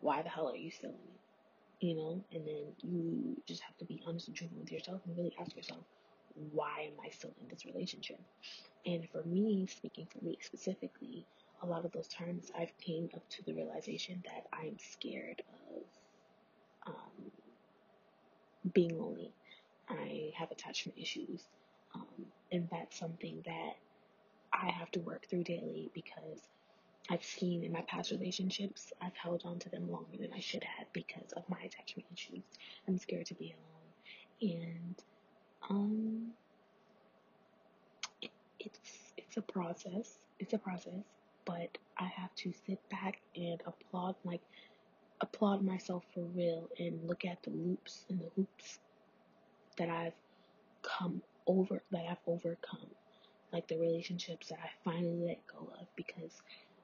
Why 0.00 0.22
the 0.22 0.28
hell 0.28 0.50
are 0.50 0.56
you 0.56 0.70
still 0.70 0.90
in 0.90 0.96
it? 0.96 1.86
You 1.86 1.94
know, 1.96 2.24
and 2.32 2.46
then 2.46 2.64
you 2.82 3.36
just 3.46 3.62
have 3.62 3.76
to 3.78 3.84
be 3.84 4.02
honest 4.06 4.28
and 4.28 4.36
truthful 4.36 4.58
with 4.60 4.72
yourself 4.72 5.00
and 5.06 5.16
really 5.16 5.34
ask 5.40 5.56
yourself, 5.56 5.80
why 6.52 6.86
am 6.86 6.94
I 7.04 7.10
still 7.10 7.32
in 7.40 7.48
this 7.48 7.64
relationship? 7.64 8.20
And 8.84 9.08
for 9.10 9.22
me, 9.24 9.66
speaking 9.66 10.06
for 10.12 10.24
me 10.24 10.38
specifically, 10.40 11.24
a 11.62 11.66
lot 11.66 11.84
of 11.84 11.92
those 11.92 12.08
times 12.08 12.50
I've 12.56 12.76
came 12.78 13.08
up 13.14 13.28
to 13.30 13.44
the 13.44 13.52
realization 13.52 14.22
that 14.24 14.46
I'm 14.52 14.76
scared 14.78 15.42
of 15.76 15.82
um, 16.86 17.30
being 18.72 18.98
lonely. 18.98 19.32
I 19.88 20.32
have 20.36 20.50
attachment 20.50 20.98
issues. 20.98 21.42
Um, 21.94 22.26
and 22.52 22.68
that's 22.70 22.98
something 22.98 23.42
that 23.46 23.76
I 24.52 24.70
have 24.70 24.90
to 24.92 25.00
work 25.00 25.26
through 25.28 25.44
daily 25.44 25.90
because 25.94 26.40
I've 27.10 27.24
seen 27.24 27.64
in 27.64 27.72
my 27.72 27.82
past 27.82 28.10
relationships, 28.10 28.92
I've 29.00 29.16
held 29.16 29.42
on 29.44 29.58
to 29.60 29.68
them 29.70 29.90
longer 29.90 30.16
than 30.18 30.32
I 30.34 30.40
should 30.40 30.64
have 30.64 30.86
because 30.92 31.32
of 31.36 31.48
my 31.48 31.58
attachment 31.58 32.06
issues. 32.12 32.44
I'm 32.86 32.98
scared 32.98 33.26
to 33.26 33.34
be 33.34 33.54
alone. 33.54 34.54
And, 34.60 35.02
um, 35.70 36.26
it, 38.20 38.30
it's, 38.60 39.12
it's 39.16 39.36
a 39.36 39.42
process. 39.42 40.18
It's 40.38 40.52
a 40.52 40.58
process, 40.58 41.02
but 41.48 41.78
I 41.98 42.04
have 42.04 42.34
to 42.36 42.52
sit 42.66 42.78
back 42.90 43.20
and 43.34 43.58
applaud, 43.66 44.16
like, 44.22 44.42
applaud 45.22 45.64
myself 45.64 46.04
for 46.12 46.20
real 46.36 46.68
and 46.78 47.08
look 47.08 47.24
at 47.24 47.42
the 47.42 47.50
loops 47.50 48.04
and 48.10 48.20
the 48.20 48.30
hoops 48.36 48.78
that 49.78 49.88
I've 49.88 50.12
come 50.82 51.22
over, 51.46 51.82
that 51.90 52.04
I've 52.10 52.18
overcome. 52.26 52.86
Like 53.50 53.66
the 53.66 53.78
relationships 53.78 54.48
that 54.48 54.58
I 54.62 54.68
finally 54.84 55.26
let 55.26 55.46
go 55.46 55.72
of 55.80 55.86
because 55.96 56.42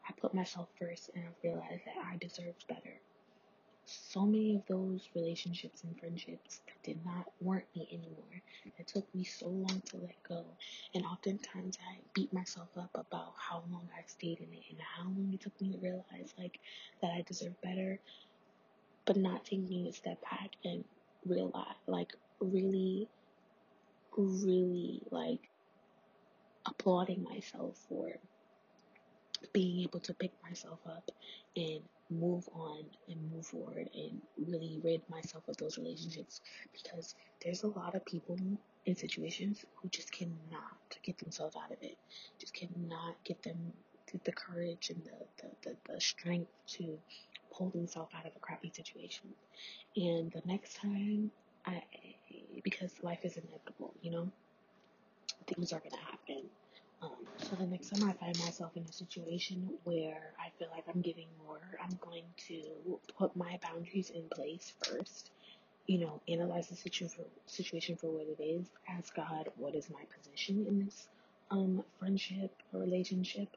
I 0.09 0.12
put 0.18 0.33
myself 0.33 0.68
first 0.81 1.11
and 1.14 1.24
I 1.24 1.46
realized 1.46 1.83
that 1.85 2.03
I 2.11 2.16
deserved 2.16 2.66
better. 2.66 2.94
So 3.87 4.27
many 4.27 4.57
of 4.57 4.66
those 4.66 5.09
relationships 5.14 5.85
and 5.85 5.99
friendships 5.99 6.61
that 6.66 6.83
did 6.83 7.05
not 7.05 7.27
warrant 7.40 7.66
me 7.75 7.88
anymore, 7.92 8.42
that 8.79 8.87
took 8.87 9.12
me 9.14 9.25
so 9.25 9.49
long 9.49 9.83
to 9.87 9.97
let 9.99 10.23
go. 10.29 10.44
And 10.94 11.05
oftentimes 11.05 11.79
I 11.87 11.99
beat 12.14 12.33
myself 12.33 12.68
up 12.79 12.90
about 12.94 13.35
how 13.38 13.64
long 13.70 13.88
I 13.97 14.03
stayed 14.07 14.40
in 14.40 14.53
it 14.53 14.64
and 14.70 14.81
how 14.81 15.05
long 15.05 15.31
it 15.35 15.40
took 15.40 15.61
me 15.61 15.73
to 15.73 15.79
realize 15.79 16.35
like 16.38 16.61
that 17.03 17.12
I 17.12 17.23
deserve 17.23 17.61
better 17.62 18.01
but 19.07 19.16
not 19.16 19.44
taking 19.44 19.87
a 19.87 19.92
step 19.92 20.20
back 20.23 20.51
and 20.64 20.85
realize, 21.27 21.77
like, 21.87 22.12
really, 22.40 23.09
really, 24.16 25.03
like, 25.11 25.51
applauding 26.66 27.23
myself 27.23 27.77
for 27.88 28.18
being 29.52 29.80
able 29.80 30.00
to 30.00 30.14
pick 30.14 30.33
myself 30.42 30.78
up 30.87 31.11
and 31.57 31.80
move 32.11 32.48
on 32.54 32.85
and 33.09 33.33
move 33.33 33.46
forward 33.46 33.88
and 33.94 34.20
really 34.48 34.80
rid 34.83 35.00
myself 35.09 35.42
of 35.48 35.57
those 35.57 35.78
relationships 35.78 36.40
because 36.72 37.14
there's 37.42 37.62
a 37.62 37.68
lot 37.68 37.94
of 37.94 38.04
people 38.04 38.38
in 38.87 38.96
situations 38.96 39.64
who 39.76 39.88
just 39.88 40.12
cannot 40.12 40.96
get 41.02 41.18
themselves 41.18 41.57
out 41.57 41.72
of 41.72 41.78
it, 41.83 41.96
just 42.38 42.54
cannot 42.54 43.14
get 43.24 43.42
them 43.42 43.72
the 44.24 44.33
courage 44.33 44.90
and 44.90 45.02
the, 45.04 45.42
the, 45.42 45.70
the, 45.70 45.92
the 45.92 46.00
strength 46.00 46.50
to 46.68 46.98
pull 47.52 47.70
themselves 47.70 48.12
out 48.16 48.26
of 48.26 48.33
a 48.37 48.38
crappy 48.38 48.70
situation. 48.72 49.28
And 49.96 50.30
the 50.33 50.42
next 50.44 50.76
time, 50.76 51.30
I, 51.66 51.83
because 52.62 52.92
life 53.02 53.20
is 53.24 53.37
inevitable, 53.37 53.94
you 54.02 54.11
know, 54.11 54.30
things 55.46 55.72
are 55.72 55.80
going 55.80 55.92
to 55.92 55.96
happen. 55.96 56.42
Um, 57.02 57.11
so 57.44 57.57
the 57.57 57.66
next 57.66 57.90
time 57.90 58.09
I 58.09 58.12
find 58.14 58.38
myself 58.40 58.72
in 58.74 58.85
a 58.88 58.92
situation 58.92 59.68
where 59.85 60.33
I 60.40 60.48
feel 60.59 60.68
like 60.70 60.85
I'm 60.92 61.02
giving 61.02 61.26
more, 61.44 61.61
I'm 61.83 61.98
going 62.00 62.24
to 62.48 62.98
put 63.18 63.37
my 63.37 63.59
boundaries 63.62 64.11
in 64.11 64.22
place 64.30 64.72
first. 64.83 65.30
You 65.87 65.98
know, 65.98 66.22
analyze 66.26 66.68
the 66.68 66.76
for, 66.76 67.24
situation 67.46 67.96
for 67.96 68.07
what 68.07 68.26
it 68.38 68.42
is. 68.42 68.70
Ask 68.88 69.14
God, 69.14 69.50
what 69.57 69.74
is 69.74 69.90
my 69.90 70.00
position 70.16 70.64
in 70.66 70.87
this 70.87 71.09
um, 71.50 71.85
friendship 71.98 72.50
or 72.72 72.80
relationship? 72.80 73.48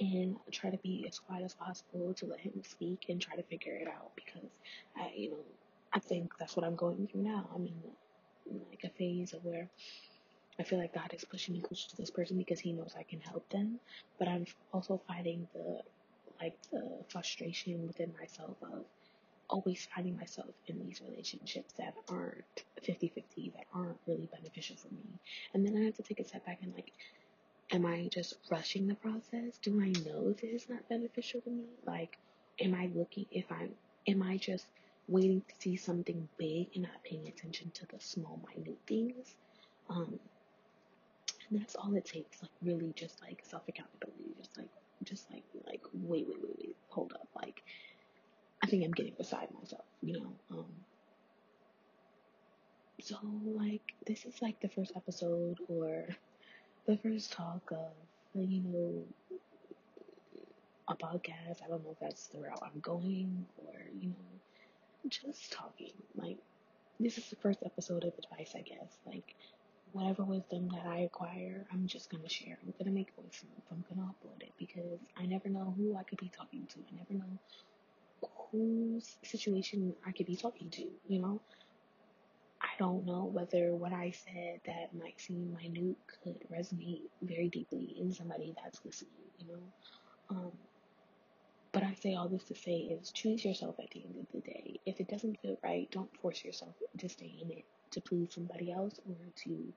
and 0.00 0.36
try 0.50 0.70
to 0.70 0.78
be 0.78 1.04
as 1.06 1.18
quiet 1.18 1.44
as 1.44 1.52
possible 1.52 2.14
to 2.14 2.24
let 2.24 2.40
him 2.40 2.52
speak 2.64 3.04
and 3.10 3.20
try 3.20 3.36
to 3.36 3.42
figure 3.42 3.74
it 3.74 3.86
out 3.86 4.10
because 4.16 4.50
I, 4.96 5.12
you 5.14 5.30
know, 5.30 5.44
I 5.92 5.98
think 5.98 6.32
that's 6.38 6.56
what 6.56 6.64
I'm 6.64 6.76
going 6.76 7.06
through 7.06 7.22
now. 7.24 7.46
I'm 7.54 7.66
in 7.66 8.60
like 8.70 8.84
a 8.84 8.88
phase 8.88 9.34
of 9.34 9.44
where 9.44 9.68
I 10.58 10.64
feel 10.64 10.78
like 10.78 10.94
God 10.94 11.12
is 11.14 11.24
pushing 11.24 11.54
me 11.54 11.60
closer 11.60 11.90
to 11.90 11.96
this 11.96 12.10
person 12.10 12.38
because 12.38 12.60
He 12.60 12.72
knows 12.72 12.94
I 12.98 13.02
can 13.04 13.20
help 13.20 13.48
them, 13.50 13.80
but 14.18 14.28
I'm 14.28 14.46
also 14.72 15.00
fighting 15.08 15.48
the 15.54 15.80
like 16.40 16.56
the 16.72 17.04
frustration 17.08 17.86
within 17.86 18.12
myself 18.20 18.56
of 18.62 18.84
always 19.48 19.86
finding 19.94 20.16
myself 20.16 20.48
in 20.66 20.78
these 20.86 21.00
relationships 21.08 21.74
that 21.74 21.94
aren't 22.08 22.64
50-50, 22.82 23.52
that 23.54 23.66
aren't 23.74 23.98
really 24.06 24.28
beneficial 24.34 24.76
for 24.76 24.88
me. 24.94 25.20
And 25.54 25.64
then 25.66 25.76
I 25.76 25.84
have 25.84 25.96
to 25.96 26.02
take 26.02 26.20
a 26.20 26.24
step 26.24 26.44
back 26.46 26.58
and 26.62 26.74
like 26.74 26.92
am 27.72 27.86
I 27.86 28.08
just 28.12 28.34
rushing 28.50 28.86
the 28.86 28.94
process? 28.94 29.58
Do 29.62 29.80
I 29.80 29.92
know 30.06 30.32
this 30.32 30.64
is 30.64 30.68
not 30.68 30.88
beneficial 30.88 31.40
to 31.42 31.50
me? 31.50 31.64
Like, 31.86 32.18
am 32.60 32.74
I 32.74 32.90
looking, 32.94 33.26
if 33.30 33.50
I'm, 33.50 33.70
am 34.06 34.22
I 34.22 34.36
just 34.36 34.66
waiting 35.08 35.42
to 35.48 35.54
see 35.58 35.76
something 35.76 36.28
big 36.36 36.68
and 36.74 36.82
not 36.82 37.02
paying 37.04 37.26
attention 37.28 37.70
to 37.74 37.86
the 37.86 37.98
small, 37.98 38.40
minute 38.54 38.78
things? 38.86 39.34
Um, 39.88 40.18
and 41.50 41.60
that's 41.60 41.74
all 41.76 41.94
it 41.94 42.04
takes, 42.04 42.42
like, 42.42 42.50
really 42.62 42.92
just 42.94 43.20
like 43.22 43.40
self 43.44 43.62
accountability, 43.68 44.34
just 44.38 44.56
like, 44.58 44.70
just 45.04 45.30
like, 45.30 45.44
like, 45.66 45.82
wait, 45.92 46.26
wait, 46.28 46.38
wait, 46.42 46.56
wait, 46.58 46.76
hold 46.88 47.12
up. 47.14 47.28
Like, 47.34 47.62
I 48.62 48.66
think 48.66 48.84
I'm 48.84 48.92
getting 48.92 49.14
beside 49.18 49.48
myself, 49.52 49.84
you 50.02 50.20
know. 50.20 50.32
Um, 50.50 50.66
so 53.00 53.16
like 53.44 53.82
this 54.06 54.24
is 54.24 54.40
like 54.40 54.60
the 54.60 54.68
first 54.68 54.92
episode 54.94 55.58
or 55.68 56.06
the 56.86 56.96
first 56.98 57.32
talk 57.32 57.72
of 57.72 57.92
you 58.34 58.62
know 58.62 59.04
a 60.88 60.94
podcast. 60.94 61.64
I 61.64 61.68
don't 61.68 61.84
know 61.84 61.92
if 61.92 62.00
that's 62.00 62.28
the 62.28 62.40
route 62.40 62.62
I'm 62.62 62.80
going 62.80 63.46
or 63.56 63.74
you 64.00 64.10
know 64.10 65.08
just 65.08 65.52
talking. 65.52 65.92
Like 66.14 66.38
this 67.00 67.18
is 67.18 67.28
the 67.28 67.36
first 67.36 67.60
episode 67.64 68.04
of 68.04 68.12
advice, 68.16 68.52
I 68.54 68.60
guess. 68.60 68.98
Like 69.04 69.34
whatever 69.92 70.24
wisdom 70.24 70.68
that 70.68 70.86
I 70.86 71.00
acquire, 71.00 71.66
I'm 71.72 71.86
just 71.86 72.10
gonna 72.10 72.28
share. 72.28 72.58
I'm 72.62 72.72
gonna 72.78 72.94
make 72.94 73.12
a 73.16 73.20
voice 73.20 73.44
notes. 73.44 73.68
I'm 73.70 73.84
gonna 73.88 74.08
upload 74.08 74.42
it 74.42 74.52
because 74.58 74.98
I 75.16 75.26
never 75.26 75.48
know 75.48 75.74
who 75.76 75.96
I 75.96 76.02
could 76.02 76.18
be 76.18 76.30
talking 76.36 76.66
to. 76.66 76.78
I 76.80 76.96
never 76.96 77.14
know 77.14 77.38
whose 78.50 79.16
situation 79.22 79.94
I 80.06 80.12
could 80.12 80.26
be 80.26 80.36
talking 80.36 80.70
to, 80.70 80.84
you 81.08 81.20
know? 81.20 81.40
I 82.60 82.68
don't 82.78 83.04
know 83.04 83.24
whether 83.24 83.74
what 83.74 83.92
I 83.92 84.12
said 84.12 84.60
that 84.66 84.94
might 84.94 85.20
seem 85.20 85.56
minute 85.60 85.96
could 86.22 86.38
resonate 86.52 87.02
very 87.22 87.48
deeply 87.48 87.96
in 87.98 88.12
somebody 88.12 88.54
that's 88.62 88.80
listening, 88.84 89.10
you 89.38 89.46
know? 89.48 89.62
Um, 90.30 90.52
but 91.72 91.82
I 91.82 91.94
say 91.94 92.14
all 92.14 92.28
this 92.28 92.44
to 92.44 92.54
say 92.54 92.76
is 92.76 93.10
choose 93.10 93.44
yourself 93.44 93.76
at 93.80 93.90
the 93.90 94.04
end 94.04 94.16
of 94.20 94.26
the 94.32 94.40
day. 94.40 94.78
If 94.86 95.00
it 95.00 95.08
doesn't 95.08 95.40
feel 95.40 95.58
right, 95.64 95.90
don't 95.90 96.14
force 96.20 96.44
yourself 96.44 96.74
to 96.98 97.08
stay 97.08 97.34
in 97.42 97.50
it 97.50 97.64
to 97.92 98.00
please 98.00 98.34
somebody 98.34 98.72
else 98.72 99.00
or 99.08 99.16
to 99.44 99.72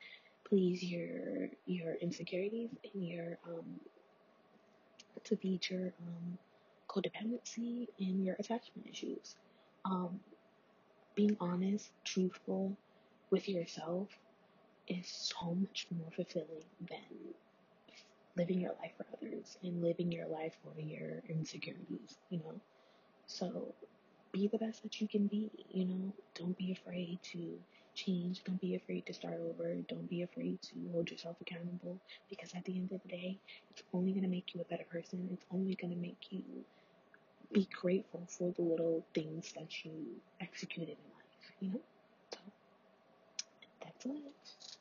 please 0.47 0.83
your 0.83 1.49
your 1.65 1.95
insecurities 1.95 2.69
and 2.93 3.07
your 3.07 3.37
um 3.47 3.79
to 5.23 5.35
feed 5.37 5.67
your 5.69 5.93
um 6.01 6.37
codependency 6.89 7.87
and 7.99 8.25
your 8.25 8.35
attachment 8.39 8.87
issues. 8.89 9.35
Um, 9.85 10.19
being 11.15 11.37
honest, 11.39 11.91
truthful 12.05 12.77
with 13.31 13.47
yourself 13.49 14.07
is 14.87 15.07
so 15.07 15.55
much 15.55 15.87
more 15.91 16.11
fulfilling 16.15 16.65
than 16.89 17.33
living 18.37 18.61
your 18.61 18.73
life 18.81 18.91
for 18.97 19.05
others 19.17 19.57
and 19.63 19.81
living 19.83 20.11
your 20.11 20.27
life 20.27 20.53
for 20.63 20.79
your 20.81 21.21
insecurities, 21.29 22.17
you 22.29 22.39
know? 22.39 22.59
So 23.27 23.73
be 24.31 24.47
the 24.47 24.57
best 24.59 24.83
that 24.83 25.01
you 25.01 25.07
can 25.07 25.27
be, 25.27 25.49
you 25.71 25.85
know? 25.85 26.13
Don't 26.35 26.57
be 26.57 26.71
afraid 26.71 27.19
to 27.33 27.59
change. 27.95 28.43
Don't 28.43 28.61
be 28.61 28.75
afraid 28.75 29.05
to 29.07 29.13
start 29.13 29.35
over. 29.39 29.75
Don't 29.87 30.09
be 30.09 30.21
afraid 30.23 30.61
to 30.63 30.75
hold 30.91 31.09
yourself 31.11 31.37
accountable 31.41 31.99
because 32.29 32.53
at 32.55 32.65
the 32.65 32.75
end 32.75 32.91
of 32.91 33.01
the 33.03 33.09
day, 33.09 33.39
it's 33.71 33.83
only 33.93 34.11
going 34.11 34.23
to 34.23 34.29
make 34.29 34.53
you 34.53 34.61
a 34.61 34.65
better 34.65 34.85
person. 34.91 35.29
It's 35.33 35.45
only 35.51 35.75
going 35.75 35.93
to 35.93 35.99
make 35.99 36.27
you 36.31 36.43
be 37.53 37.67
grateful 37.81 38.23
for 38.27 38.51
the 38.55 38.61
little 38.61 39.05
things 39.13 39.53
that 39.53 39.85
you 39.85 39.91
executed 40.41 40.97
in 40.97 41.11
life, 41.13 41.53
you 41.59 41.69
know? 41.69 41.81
So 42.31 42.39
that's 43.83 44.05
it. 44.05 44.74